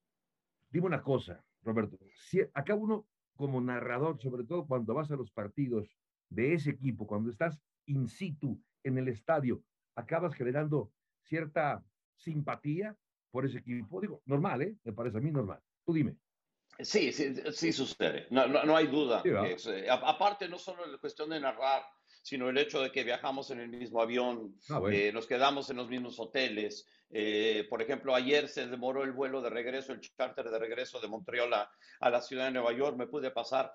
dime 0.69 0.87
una 0.87 1.01
cosa, 1.01 1.43
Roberto, 1.61 1.97
si 2.13 2.41
acá 2.53 2.75
uno 2.75 3.07
como 3.35 3.61
narrador, 3.61 4.19
sobre 4.21 4.43
todo 4.43 4.67
cuando 4.67 4.93
vas 4.93 5.11
a 5.11 5.15
los 5.15 5.31
partidos 5.31 5.97
de 6.29 6.53
ese 6.53 6.71
equipo, 6.71 7.07
cuando 7.07 7.29
estás 7.29 7.59
in 7.85 8.07
situ 8.07 8.61
en 8.83 8.97
el 8.97 9.07
estadio, 9.07 9.63
acabas 9.95 10.35
generando 10.35 10.91
cierta 11.23 11.83
simpatía 12.15 12.95
por 13.31 13.45
ese 13.45 13.59
equipo. 13.59 14.01
Digo, 14.01 14.21
normal, 14.25 14.61
¿eh? 14.61 14.75
Me 14.83 14.93
parece 14.93 15.17
a 15.17 15.21
mí 15.21 15.31
normal. 15.31 15.59
Tú 15.85 15.93
dime. 15.93 16.15
Sí, 16.79 17.11
sí, 17.11 17.35
sí 17.51 17.71
sucede. 17.71 18.27
No, 18.31 18.47
no, 18.47 18.63
no 18.63 18.75
hay 18.75 18.87
duda. 18.87 19.21
Sí, 19.21 19.29
es, 19.29 19.67
eh, 19.67 19.87
aparte, 19.89 20.49
no 20.49 20.57
solo 20.57 20.85
la 20.85 20.97
cuestión 20.97 21.29
de 21.29 21.39
narrar, 21.39 21.83
sino 22.23 22.49
el 22.49 22.57
hecho 22.57 22.81
de 22.81 22.91
que 22.91 23.03
viajamos 23.03 23.51
en 23.51 23.59
el 23.59 23.69
mismo 23.69 24.01
avión, 24.01 24.55
ah, 24.69 24.79
bueno. 24.79 24.97
eh, 24.97 25.11
nos 25.11 25.27
quedamos 25.27 25.69
en 25.69 25.77
los 25.77 25.87
mismos 25.87 26.19
hoteles. 26.19 26.87
Eh, 27.11 27.67
por 27.69 27.81
ejemplo, 27.81 28.15
ayer 28.15 28.47
se 28.47 28.67
demoró 28.67 29.03
el 29.03 29.11
vuelo 29.11 29.41
de 29.41 29.51
regreso, 29.51 29.93
el 29.93 29.99
charter 29.99 30.49
de 30.49 30.57
regreso 30.57 30.99
de 30.99 31.07
Montreal 31.07 31.53
a, 31.53 31.69
a 31.99 32.09
la 32.09 32.21
ciudad 32.21 32.45
de 32.45 32.53
Nueva 32.53 32.73
York. 32.73 32.97
Me 32.97 33.05
pude 33.07 33.29
pasar 33.29 33.71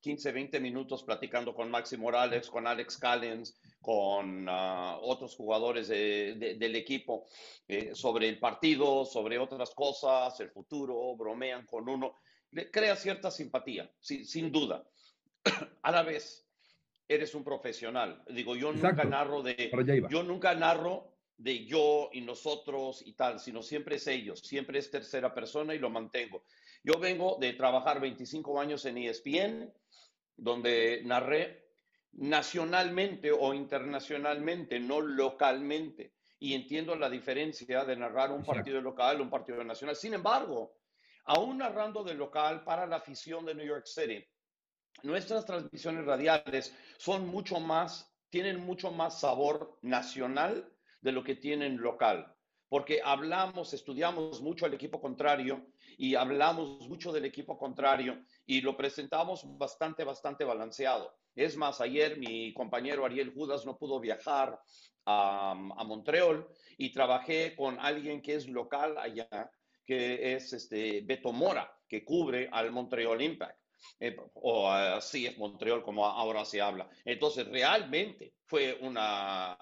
15, 0.00 0.32
20 0.32 0.60
minutos 0.60 1.02
platicando 1.04 1.54
con 1.54 1.70
Maxi 1.70 1.96
Morales, 1.96 2.48
con 2.48 2.66
Alex 2.66 2.98
Callens, 2.98 3.60
con 3.80 4.48
uh, 4.48 4.98
otros 5.02 5.34
jugadores 5.36 5.88
de, 5.88 6.34
de, 6.36 6.54
del 6.54 6.76
equipo 6.76 7.26
eh, 7.68 7.94
sobre 7.94 8.28
el 8.28 8.38
partido, 8.38 9.04
sobre 9.04 9.38
otras 9.38 9.74
cosas, 9.74 10.38
el 10.40 10.50
futuro, 10.50 11.16
bromean 11.16 11.66
con 11.66 11.88
uno, 11.88 12.16
le 12.52 12.70
crea 12.70 12.96
cierta 12.96 13.30
simpatía, 13.30 13.90
sin, 14.00 14.26
sin 14.26 14.50
duda. 14.50 14.84
A 15.82 15.90
la 15.90 16.02
vez, 16.02 16.46
eres 17.08 17.34
un 17.34 17.44
profesional. 17.44 18.22
Digo, 18.28 18.56
yo 18.56 18.70
Exacto. 18.70 19.04
nunca 19.04 19.04
narro 19.04 19.42
de, 19.42 20.06
yo 20.10 20.22
nunca 20.22 20.54
narro 20.54 21.16
de 21.36 21.64
yo 21.64 22.10
y 22.12 22.20
nosotros 22.20 23.02
y 23.04 23.14
tal, 23.14 23.40
sino 23.40 23.62
siempre 23.62 23.96
es 23.96 24.06
ellos, 24.06 24.40
siempre 24.40 24.78
es 24.78 24.90
tercera 24.90 25.34
persona 25.34 25.74
y 25.74 25.78
lo 25.78 25.90
mantengo. 25.90 26.44
Yo 26.82 26.98
vengo 26.98 27.36
de 27.38 27.52
trabajar 27.52 28.00
25 28.00 28.58
años 28.58 28.84
en 28.86 28.98
ESPN, 28.98 29.72
donde 30.36 31.02
narré 31.04 31.68
nacionalmente 32.12 33.30
o 33.30 33.52
internacionalmente, 33.52 34.80
no 34.80 35.00
localmente. 35.00 36.14
Y 36.38 36.54
entiendo 36.54 36.96
la 36.96 37.10
diferencia 37.10 37.84
de 37.84 37.96
narrar 37.96 38.32
un 38.32 38.42
partido 38.42 38.80
local, 38.80 39.20
un 39.20 39.28
partido 39.28 39.62
nacional. 39.62 39.94
Sin 39.94 40.14
embargo, 40.14 40.78
aún 41.24 41.58
narrando 41.58 42.02
de 42.02 42.14
local 42.14 42.64
para 42.64 42.86
la 42.86 42.96
afición 42.96 43.44
de 43.44 43.54
New 43.54 43.66
York 43.66 43.84
City, 43.86 44.26
nuestras 45.02 45.44
transmisiones 45.44 46.06
radiales 46.06 46.74
son 46.96 47.28
mucho 47.28 47.60
más, 47.60 48.10
tienen 48.30 48.58
mucho 48.60 48.90
más 48.90 49.20
sabor 49.20 49.78
nacional 49.82 50.72
de 51.02 51.12
lo 51.12 51.22
que 51.22 51.36
tienen 51.36 51.76
local, 51.76 52.34
porque 52.70 53.00
hablamos, 53.04 53.74
estudiamos 53.74 54.40
mucho 54.40 54.64
al 54.64 54.72
equipo 54.72 55.00
contrario 55.00 55.66
y 55.98 56.14
hablamos 56.14 56.88
mucho 56.88 57.12
del 57.12 57.24
equipo 57.24 57.58
contrario 57.58 58.24
y 58.46 58.60
lo 58.60 58.76
presentamos 58.76 59.42
bastante, 59.58 60.04
bastante 60.04 60.44
balanceado. 60.44 61.12
Es 61.34 61.56
más, 61.56 61.80
ayer 61.80 62.16
mi 62.16 62.54
compañero 62.54 63.04
Ariel 63.04 63.34
Judas 63.34 63.66
no 63.66 63.76
pudo 63.76 63.98
viajar 63.98 64.58
a, 65.04 65.50
a 65.50 65.84
Montreal 65.84 66.46
y 66.78 66.92
trabajé 66.92 67.56
con 67.56 67.78
alguien 67.80 68.22
que 68.22 68.36
es 68.36 68.48
local 68.48 68.96
allá, 68.98 69.50
que 69.84 70.34
es 70.34 70.52
este 70.52 71.00
Beto 71.00 71.32
Mora, 71.32 71.76
que 71.88 72.04
cubre 72.04 72.48
al 72.52 72.70
Montreal 72.70 73.20
Impact. 73.20 73.58
Eh, 73.98 74.16
o 74.34 74.70
así 74.70 75.26
es 75.26 75.36
Montreal 75.38 75.82
como 75.82 76.06
ahora 76.06 76.44
se 76.44 76.60
habla. 76.60 76.88
Entonces, 77.04 77.48
realmente 77.48 78.34
fue 78.44 78.78
una, 78.80 79.58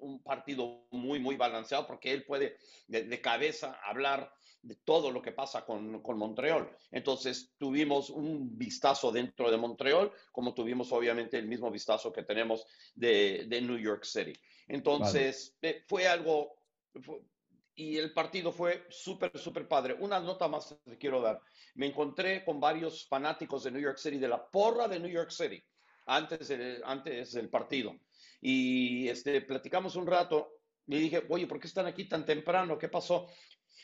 un 0.00 0.22
partido 0.22 0.86
muy, 0.90 1.18
muy 1.18 1.36
balanceado 1.36 1.86
porque 1.86 2.12
él 2.12 2.24
puede 2.24 2.56
de, 2.88 3.20
cabeza 3.20 3.78
hablar 3.84 4.32
de 4.62 4.76
todo 4.76 5.10
lo 5.10 5.22
que 5.22 5.32
pasa 5.32 5.64
con, 5.64 6.02
con, 6.02 6.18
Montreal. 6.18 6.68
Entonces 6.90 7.54
tuvimos 7.58 8.10
un 8.10 8.56
vistazo 8.58 9.12
dentro 9.12 9.50
de 9.50 9.56
Montreal, 9.56 10.10
como 10.32 10.54
tuvimos 10.54 10.92
obviamente 10.92 11.38
el 11.38 11.46
mismo 11.46 11.70
vistazo 11.70 12.12
que 12.12 12.22
tenemos 12.22 12.66
de, 12.94 13.44
de 13.48 13.60
New 13.60 13.78
York 13.78 14.04
City. 14.04 14.32
Entonces 14.68 15.56
eh, 15.62 15.84
fue 15.86 16.08
algo, 16.08 16.56
y 17.74 17.96
el 17.98 18.12
partido 18.12 18.50
fue 18.50 18.86
súper, 18.88 19.36
súper 19.38 19.68
padre. 19.68 19.96
Una 20.00 20.18
nota 20.18 20.48
más 20.48 20.76
que 20.84 20.98
quiero 20.98 21.20
dar. 21.20 21.40
Me 21.74 21.86
encontré 21.86 22.44
con 22.44 22.58
varios 22.58 23.06
fanáticos 23.06 23.64
de 23.64 23.70
New 23.70 23.82
York 23.82 23.98
City, 23.98 24.18
de 24.18 24.28
la 24.28 24.44
porra 24.44 24.88
de 24.88 24.98
New 24.98 25.10
York 25.10 25.30
City, 25.30 25.62
antes, 26.06 26.52
antes 26.84 27.32
del 27.32 27.48
partido 27.48 27.94
y 28.40 29.08
este, 29.08 29.40
platicamos 29.40 29.96
un 29.96 30.06
rato 30.06 30.60
y 30.86 30.98
dije, 30.98 31.24
oye, 31.28 31.46
¿por 31.46 31.58
qué 31.58 31.66
están 31.66 31.86
aquí 31.86 32.04
tan 32.08 32.24
temprano? 32.24 32.78
¿Qué 32.78 32.88
pasó? 32.88 33.26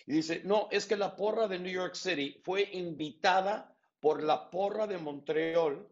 Y 0.07 0.13
dice, 0.13 0.43
no, 0.45 0.69
es 0.71 0.87
que 0.87 0.97
la 0.97 1.17
porra 1.17 1.49
de 1.49 1.59
New 1.59 1.73
York 1.73 1.95
City 1.95 2.41
fue 2.45 2.69
invitada 2.73 3.77
por 4.01 4.23
la 4.23 4.51
porra 4.51 4.87
de 4.87 4.99
Montreal 4.99 5.87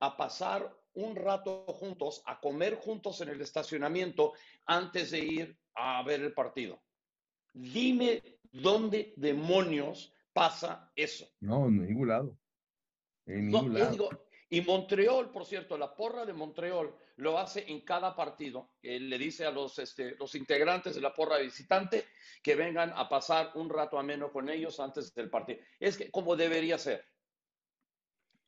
a 0.00 0.16
pasar 0.16 0.76
un 0.94 1.16
rato 1.16 1.64
juntos, 1.68 2.22
a 2.26 2.40
comer 2.40 2.76
juntos 2.76 3.20
en 3.20 3.28
el 3.28 3.40
estacionamiento 3.40 4.32
antes 4.66 5.10
de 5.10 5.18
ir 5.20 5.58
a 5.74 6.02
ver 6.02 6.20
el 6.20 6.32
partido. 6.32 6.82
Dime 7.52 8.22
dónde 8.52 9.12
demonios 9.16 10.12
pasa 10.32 10.92
eso. 10.94 11.28
No, 11.40 11.66
en 11.66 11.86
ningún 11.86 12.08
lado. 12.08 12.38
En 13.26 13.48
ningún 13.48 13.74
lado. 13.74 14.08
Y 14.50 14.62
Montreal, 14.62 15.30
por 15.30 15.44
cierto, 15.44 15.76
la 15.76 15.94
porra 15.94 16.24
de 16.24 16.32
Montreal 16.32 16.94
lo 17.16 17.38
hace 17.38 17.70
en 17.70 17.82
cada 17.82 18.16
partido. 18.16 18.70
Él 18.82 19.10
le 19.10 19.18
dice 19.18 19.44
a 19.44 19.50
los, 19.50 19.78
este, 19.78 20.16
los 20.16 20.34
integrantes 20.34 20.94
de 20.94 21.02
la 21.02 21.12
porra 21.12 21.38
visitante 21.38 22.04
que 22.42 22.54
vengan 22.54 22.92
a 22.94 23.08
pasar 23.08 23.50
un 23.56 23.68
rato 23.68 23.98
ameno 23.98 24.32
con 24.32 24.48
ellos 24.48 24.80
antes 24.80 25.14
del 25.14 25.28
partido. 25.28 25.60
Es 25.78 25.98
que 25.98 26.10
como 26.10 26.34
debería 26.34 26.78
ser. 26.78 27.04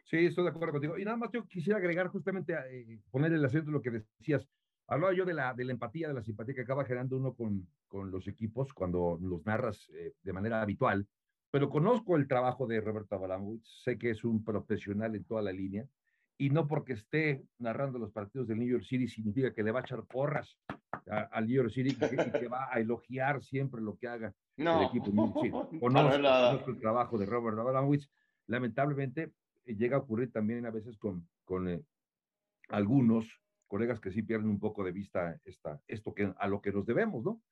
Sí, 0.05 0.27
estoy 0.27 0.45
de 0.45 0.51
acuerdo 0.51 0.73
contigo. 0.73 0.99
Y 0.99 1.05
nada 1.05 1.19
más 1.19 1.31
yo 1.33 1.47
quisiera 1.47 1.79
agregar 1.79 2.09
justamente, 2.09 2.55
eh, 2.55 2.99
poner 3.11 3.33
el 3.33 3.45
acento 3.45 3.69
en 3.69 3.75
lo 3.75 3.83
que 3.83 3.91
decías. 3.91 4.49
Hablaba 4.87 5.13
yo 5.13 5.25
de 5.25 5.35
la, 5.35 5.53
de 5.55 5.65
la 5.65 5.73
empatía, 5.73 6.09
de 6.09 6.15
la 6.15 6.23
simpatía 6.23 6.55
que 6.55 6.63
acaba 6.63 6.85
generando 6.85 7.17
uno 7.17 7.35
con, 7.35 7.69
con 7.87 8.11
los 8.11 8.27
equipos 8.27 8.73
cuando 8.73 9.19
los 9.21 9.45
narras 9.45 9.89
eh, 9.93 10.15
de 10.23 10.33
manera 10.33 10.63
habitual, 10.63 11.07
pero 11.51 11.69
conozco 11.69 12.17
el 12.17 12.29
trabajo 12.29 12.67
de 12.67 12.81
Roberto 12.81 13.17
Abramovich, 13.17 13.67
sé 13.85 13.99
que 13.99 14.11
es 14.11 14.25
un 14.25 14.45
profesional 14.45 15.15
en 15.15 15.25
toda 15.25 15.43
la 15.43 15.53
línea, 15.53 15.87
y 16.39 16.49
no 16.49 16.67
porque 16.67 16.95
esté 16.95 17.45
narrando 17.59 17.99
los 17.99 18.13
partidos 18.13 18.49
del 18.49 18.59
New 18.61 18.69
York 18.69 18.85
City 18.85 19.09
significa 19.09 19.53
que 19.53 19.63
le 19.63 19.73
va 19.73 19.81
a 19.81 19.83
echar 19.83 20.05
porras 20.05 20.57
al 21.33 21.47
New 21.47 21.57
York 21.57 21.71
City 21.71 21.91
y 21.91 22.39
que, 22.39 22.49
va 22.49 22.69
a 22.73 22.81
elogiar 22.81 23.43
siempre 23.43 23.83
lo 23.83 23.99
que 23.99 24.09
haga 24.09 24.35
el 24.57 24.83
equipo 24.85 25.09
New 25.09 25.27
York 25.27 25.69
City. 25.69 25.79
Conozco, 25.81 26.71
el 26.71 26.81
trabajo 26.81 27.19
de 27.19 27.27
Robert 27.27 27.59
Abramovich. 27.59 28.09
Lamentablemente 28.47 29.33
eh, 29.65 29.77
llega 29.77 29.97
a 29.97 30.01
ocurrir 30.01 30.33
también 30.33 30.65
a 30.65 30.71
veces 30.71 30.97
con, 30.97 31.29
con 31.45 31.69
eh, 31.69 31.83
algunos 32.69 33.27
colegas 33.67 34.01
que 34.01 34.11
sí 34.11 34.23
pierden 34.23 34.49
un 34.49 34.61
poco 34.61 34.83
de 34.83 34.93
vista 34.93 35.39
esta, 35.45 35.81
esto 35.87 36.15
que, 36.15 36.33
a 36.37 36.49
lo 36.49 36.63
que 36.63 36.73
nos 36.73 36.87
debemos, 36.87 37.23
¿no? 37.23 37.43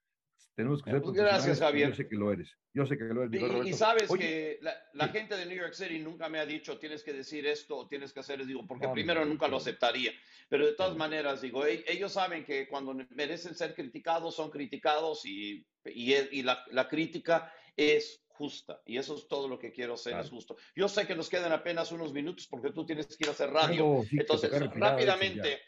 Tenemos 0.54 0.82
que 0.82 0.90
ser 0.90 1.00
pues 1.00 1.14
Gracias, 1.14 1.60
Javier. 1.60 1.90
Yo 1.90 1.94
sé 1.94 2.08
que 2.08 2.16
lo 2.16 2.32
eres. 2.32 2.56
Yo 2.74 2.84
sé 2.84 2.98
que 2.98 3.04
lo 3.04 3.22
eres. 3.22 3.40
Y, 3.40 3.68
y 3.68 3.72
sabes 3.72 4.10
que 4.10 4.58
la, 4.92 5.08
gente 5.08 5.36
de 5.36 5.46
New 5.46 5.56
York 5.56 5.74
City 5.74 6.00
nunca 6.00 6.28
me 6.28 6.40
ha 6.40 6.46
dicho 6.46 6.78
tienes 6.78 7.04
que 7.04 7.12
decir 7.12 7.46
esto 7.46 7.76
o 7.76 7.86
tienes 7.86 8.12
que 8.12 8.20
hacer, 8.20 8.44
digo, 8.44 8.66
porque 8.66 8.88
primero 8.88 9.24
nunca 9.24 9.46
lo 9.48 9.58
aceptaría. 9.58 10.12
Pero 10.48 10.66
de 10.66 10.72
todas 10.72 10.96
maneras, 10.96 11.40
digo, 11.40 11.64
ellos 11.64 12.12
saben 12.12 12.44
que 12.44 12.66
cuando 12.66 12.92
merecen 13.10 13.54
ser 13.54 13.74
criticados, 13.74 14.34
son 14.34 14.50
criticados 14.50 15.24
y, 15.24 15.64
y, 15.84 16.42
la, 16.42 16.64
la, 16.72 16.88
crítica 16.88 17.52
es 17.76 18.24
justa. 18.26 18.82
Y 18.84 18.98
eso 18.98 19.16
es 19.16 19.28
todo 19.28 19.46
lo 19.46 19.58
que 19.58 19.72
quiero 19.72 19.94
hacer, 19.94 20.18
es 20.18 20.30
justo. 20.30 20.56
Yo 20.74 20.88
sé 20.88 21.06
que 21.06 21.14
nos 21.14 21.28
quedan 21.28 21.52
apenas 21.52 21.92
unos 21.92 22.12
minutos 22.12 22.46
porque 22.48 22.72
tú 22.72 22.84
tienes 22.84 23.06
que 23.06 23.24
ir 23.24 23.28
a 23.28 23.32
hacer 23.32 23.50
radio. 23.50 24.04
Entonces, 24.10 24.50
rápidamente. 24.74 25.60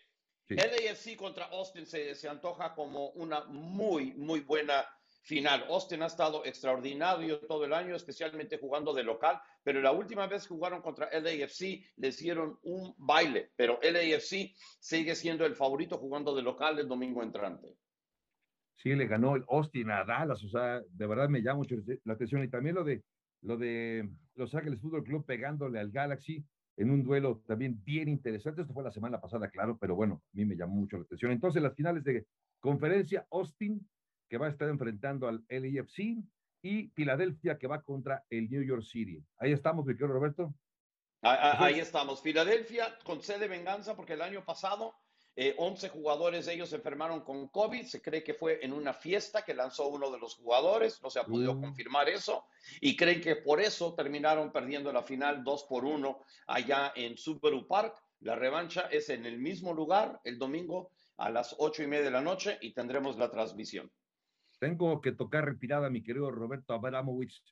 LAFC 0.56 1.16
contra 1.16 1.46
Austin 1.46 1.86
se, 1.86 2.14
se, 2.14 2.28
antoja 2.28 2.74
como 2.74 3.10
una 3.10 3.44
muy, 3.44 4.12
muy 4.14 4.40
buena 4.40 4.84
final. 5.22 5.64
Austin 5.68 6.02
ha 6.02 6.06
estado 6.06 6.44
extraordinario 6.44 7.40
todo 7.40 7.64
el 7.64 7.72
año, 7.72 7.94
especialmente 7.94 8.58
jugando 8.58 8.92
de 8.92 9.04
local, 9.04 9.40
pero 9.62 9.80
la 9.80 9.92
última 9.92 10.26
vez 10.26 10.42
que 10.42 10.54
jugaron 10.54 10.82
contra 10.82 11.08
LAFC 11.12 11.84
les 11.96 12.18
dieron 12.18 12.58
un 12.62 12.94
baile, 12.98 13.52
pero 13.56 13.78
LAFC 13.82 14.54
sigue 14.80 15.14
siendo 15.14 15.46
el 15.46 15.54
favorito 15.54 15.98
jugando 15.98 16.34
de 16.34 16.42
local 16.42 16.78
el 16.78 16.88
domingo 16.88 17.22
entrante. 17.22 17.76
Sí, 18.76 18.94
le 18.94 19.06
ganó 19.06 19.36
el 19.36 19.44
Austin 19.48 19.90
a 19.90 20.04
Dallas, 20.04 20.42
o 20.42 20.48
sea, 20.48 20.80
de 20.80 21.06
verdad 21.06 21.28
me 21.28 21.42
llama 21.42 21.58
mucho 21.58 21.76
la 22.04 22.14
atención 22.14 22.42
y 22.42 22.48
también 22.48 22.74
lo 22.74 22.84
de 22.84 23.02
lo 23.42 23.56
de 23.56 24.08
Los 24.34 24.54
Ángeles 24.54 24.80
Fútbol 24.80 25.04
Club 25.04 25.24
pegándole 25.24 25.78
al 25.78 25.90
Galaxy, 25.90 26.44
en 26.76 26.90
un 26.90 27.02
duelo 27.02 27.42
también 27.46 27.82
bien 27.84 28.08
interesante. 28.08 28.62
Esto 28.62 28.74
fue 28.74 28.82
la 28.82 28.90
semana 28.90 29.20
pasada, 29.20 29.50
claro, 29.50 29.78
pero 29.78 29.94
bueno, 29.94 30.22
a 30.24 30.36
mí 30.36 30.44
me 30.44 30.56
llamó 30.56 30.76
mucho 30.76 30.96
la 30.96 31.04
atención. 31.04 31.32
Entonces, 31.32 31.62
las 31.62 31.74
finales 31.74 32.04
de 32.04 32.26
conferencia, 32.60 33.26
Austin, 33.30 33.86
que 34.28 34.38
va 34.38 34.46
a 34.46 34.50
estar 34.50 34.68
enfrentando 34.68 35.28
al 35.28 35.44
LAFC, 35.48 36.22
y 36.62 36.88
Filadelfia, 36.90 37.58
que 37.58 37.66
va 37.66 37.82
contra 37.82 38.24
el 38.28 38.50
New 38.50 38.62
York 38.62 38.82
City. 38.82 39.24
Ahí 39.38 39.52
estamos, 39.52 39.86
mi 39.86 39.94
querido 39.94 40.12
Roberto. 40.12 40.54
Ahí, 41.22 41.78
estamos. 41.78 42.22
Filadelfia 42.22 42.98
con 43.04 43.22
sede 43.22 43.48
venganza, 43.48 43.94
porque 43.96 44.14
el 44.14 44.22
año 44.22 44.44
pasado 44.44 44.94
11 45.36 45.86
eh, 45.86 45.90
jugadores 45.90 46.46
de 46.46 46.54
ellos 46.54 46.70
se 46.70 46.76
enfermaron 46.76 47.20
con 47.22 47.48
COVID. 47.48 47.84
Se 47.86 48.02
cree 48.02 48.22
que 48.22 48.34
fue 48.34 48.64
en 48.64 48.72
una 48.72 48.92
fiesta 48.92 49.42
que 49.44 49.54
lanzó 49.54 49.88
uno 49.88 50.10
de 50.10 50.18
los 50.18 50.34
jugadores. 50.34 51.00
No 51.02 51.10
se 51.10 51.20
ha 51.20 51.24
podido 51.24 51.54
mm. 51.54 51.60
confirmar 51.60 52.08
eso. 52.08 52.44
Y 52.80 52.96
creen 52.96 53.20
que 53.20 53.36
por 53.36 53.60
eso 53.60 53.94
terminaron 53.94 54.52
perdiendo 54.52 54.92
la 54.92 55.02
final 55.02 55.42
2 55.44 55.64
por 55.64 55.84
1 55.84 56.20
allá 56.48 56.92
en 56.94 57.16
Subaru 57.16 57.66
Park. 57.66 58.02
La 58.20 58.36
revancha 58.36 58.82
es 58.90 59.08
en 59.08 59.24
el 59.24 59.38
mismo 59.38 59.72
lugar 59.72 60.20
el 60.24 60.38
domingo 60.38 60.90
a 61.16 61.30
las 61.30 61.54
8 61.58 61.84
y 61.84 61.86
media 61.86 62.04
de 62.04 62.10
la 62.10 62.22
noche 62.22 62.58
y 62.60 62.72
tendremos 62.72 63.16
la 63.16 63.30
transmisión. 63.30 63.90
Tengo 64.58 65.00
que 65.00 65.12
tocar 65.12 65.46
retirada, 65.46 65.88
mi 65.88 66.02
querido 66.02 66.30
Roberto 66.30 66.74
Abramovich, 66.74 67.42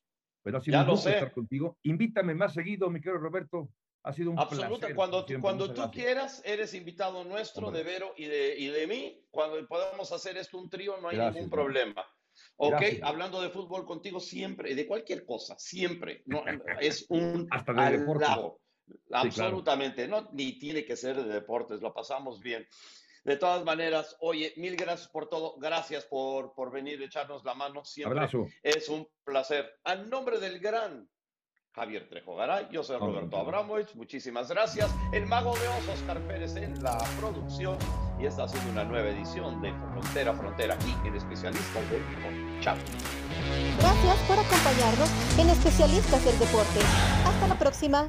pero 0.43 0.59
ha 0.59 0.61
sido 0.61 0.81
un 0.81 0.89
gusto 0.89 1.09
estar 1.09 1.33
contigo. 1.33 1.79
Invítame 1.83 2.35
más 2.35 2.53
seguido, 2.53 2.91
mi 2.91 3.01
querido 3.01 3.19
Roberto. 3.19 3.71
Ha 4.05 4.13
sido 4.13 4.31
un 4.31 4.39
Absoluta. 4.39 4.87
placer. 4.87 4.97
Cuando, 4.97 5.27
cuando 5.41 5.73
tú 5.73 5.91
quieras, 5.91 6.41
eres 6.45 6.73
invitado 6.75 7.25
nuestro, 7.25 7.71
de 7.71 7.83
Vero 7.83 8.15
y 8.17 8.27
de, 8.27 8.59
y 8.59 8.69
de 8.69 8.87
mí. 8.87 9.25
Cuando 9.31 9.67
podamos 9.67 10.13
hacer 10.13 10.37
esto 10.37 10.59
un 10.59 10.71
trío, 10.71 10.97
no 10.99 11.09
hay 11.09 11.19
ningún 11.19 11.51
problema. 11.51 12.05
Ok, 12.57 12.83
hablando 13.03 13.41
de 13.41 13.51
fútbol 13.51 13.85
contigo 13.85 14.21
siempre, 14.21 14.75
de 14.75 14.87
cualquier 14.87 15.25
cosa, 15.25 15.57
siempre. 15.59 16.23
No, 16.27 16.45
es 16.81 17.07
un 17.09 17.47
Hasta 17.51 17.73
de 17.73 17.99
deporte. 17.99 18.27
Absolutamente, 19.13 20.09
no, 20.09 20.29
ni 20.33 20.59
tiene 20.59 20.85
que 20.85 20.97
ser 20.97 21.17
de 21.17 21.33
deportes, 21.33 21.81
lo 21.81 21.93
pasamos 21.93 22.41
bien. 22.41 22.67
De 23.25 23.37
todas 23.37 23.65
maneras, 23.65 24.17
oye, 24.21 24.55
mil 24.57 24.77
gracias 24.77 25.09
por 25.09 25.29
todo, 25.29 25.57
gracias 25.59 26.07
por, 26.07 26.55
por 26.55 26.73
venir 26.73 27.01
a 27.01 27.05
echarnos 27.05 27.45
la 27.45 27.55
mano. 27.55 27.85
Siempre 27.85 28.19
Abrazo. 28.19 28.47
es 28.63 28.89
un 28.89 29.07
placer. 29.25 29.71
A 29.85 29.97
nombre 29.97 30.39
del 30.39 30.59
gran 30.61 31.07
Javier 31.79 32.09
Trejo 32.09 32.35
Garay, 32.35 32.67
yo 32.73 32.83
soy 32.83 32.99
Roberto 32.99 33.37
Abramovich, 33.37 33.95
muchísimas 33.95 34.51
gracias. 34.51 34.91
El 35.13 35.27
mago 35.27 35.55
de 35.57 35.69
osos, 35.69 35.95
Oscar 35.95 36.19
Pérez 36.27 36.57
en 36.57 36.83
la 36.83 36.99
producción 37.21 37.79
y 38.19 38.27
esta 38.27 38.45
ha 38.45 38.49
sido 38.49 38.69
una 38.73 38.85
nueva 38.85 39.09
edición 39.11 39.63
de 39.63 39.73
Frontera 39.93 40.33
a 40.33 40.35
Frontera 40.35 40.75
aquí 40.75 40.95
en 41.05 41.15
Especialistas 41.15 41.91
del 41.91 42.03
Deporte. 42.11 42.61
Chao. 42.61 42.77
Gracias 43.79 44.17
por 44.27 44.39
acompañarnos 44.39 45.11
en 45.39 45.51
Especialistas 45.51 46.25
del 46.25 46.39
Deporte. 46.39 46.81
Hasta 47.25 47.49
la 47.49 47.59
próxima. 47.59 48.09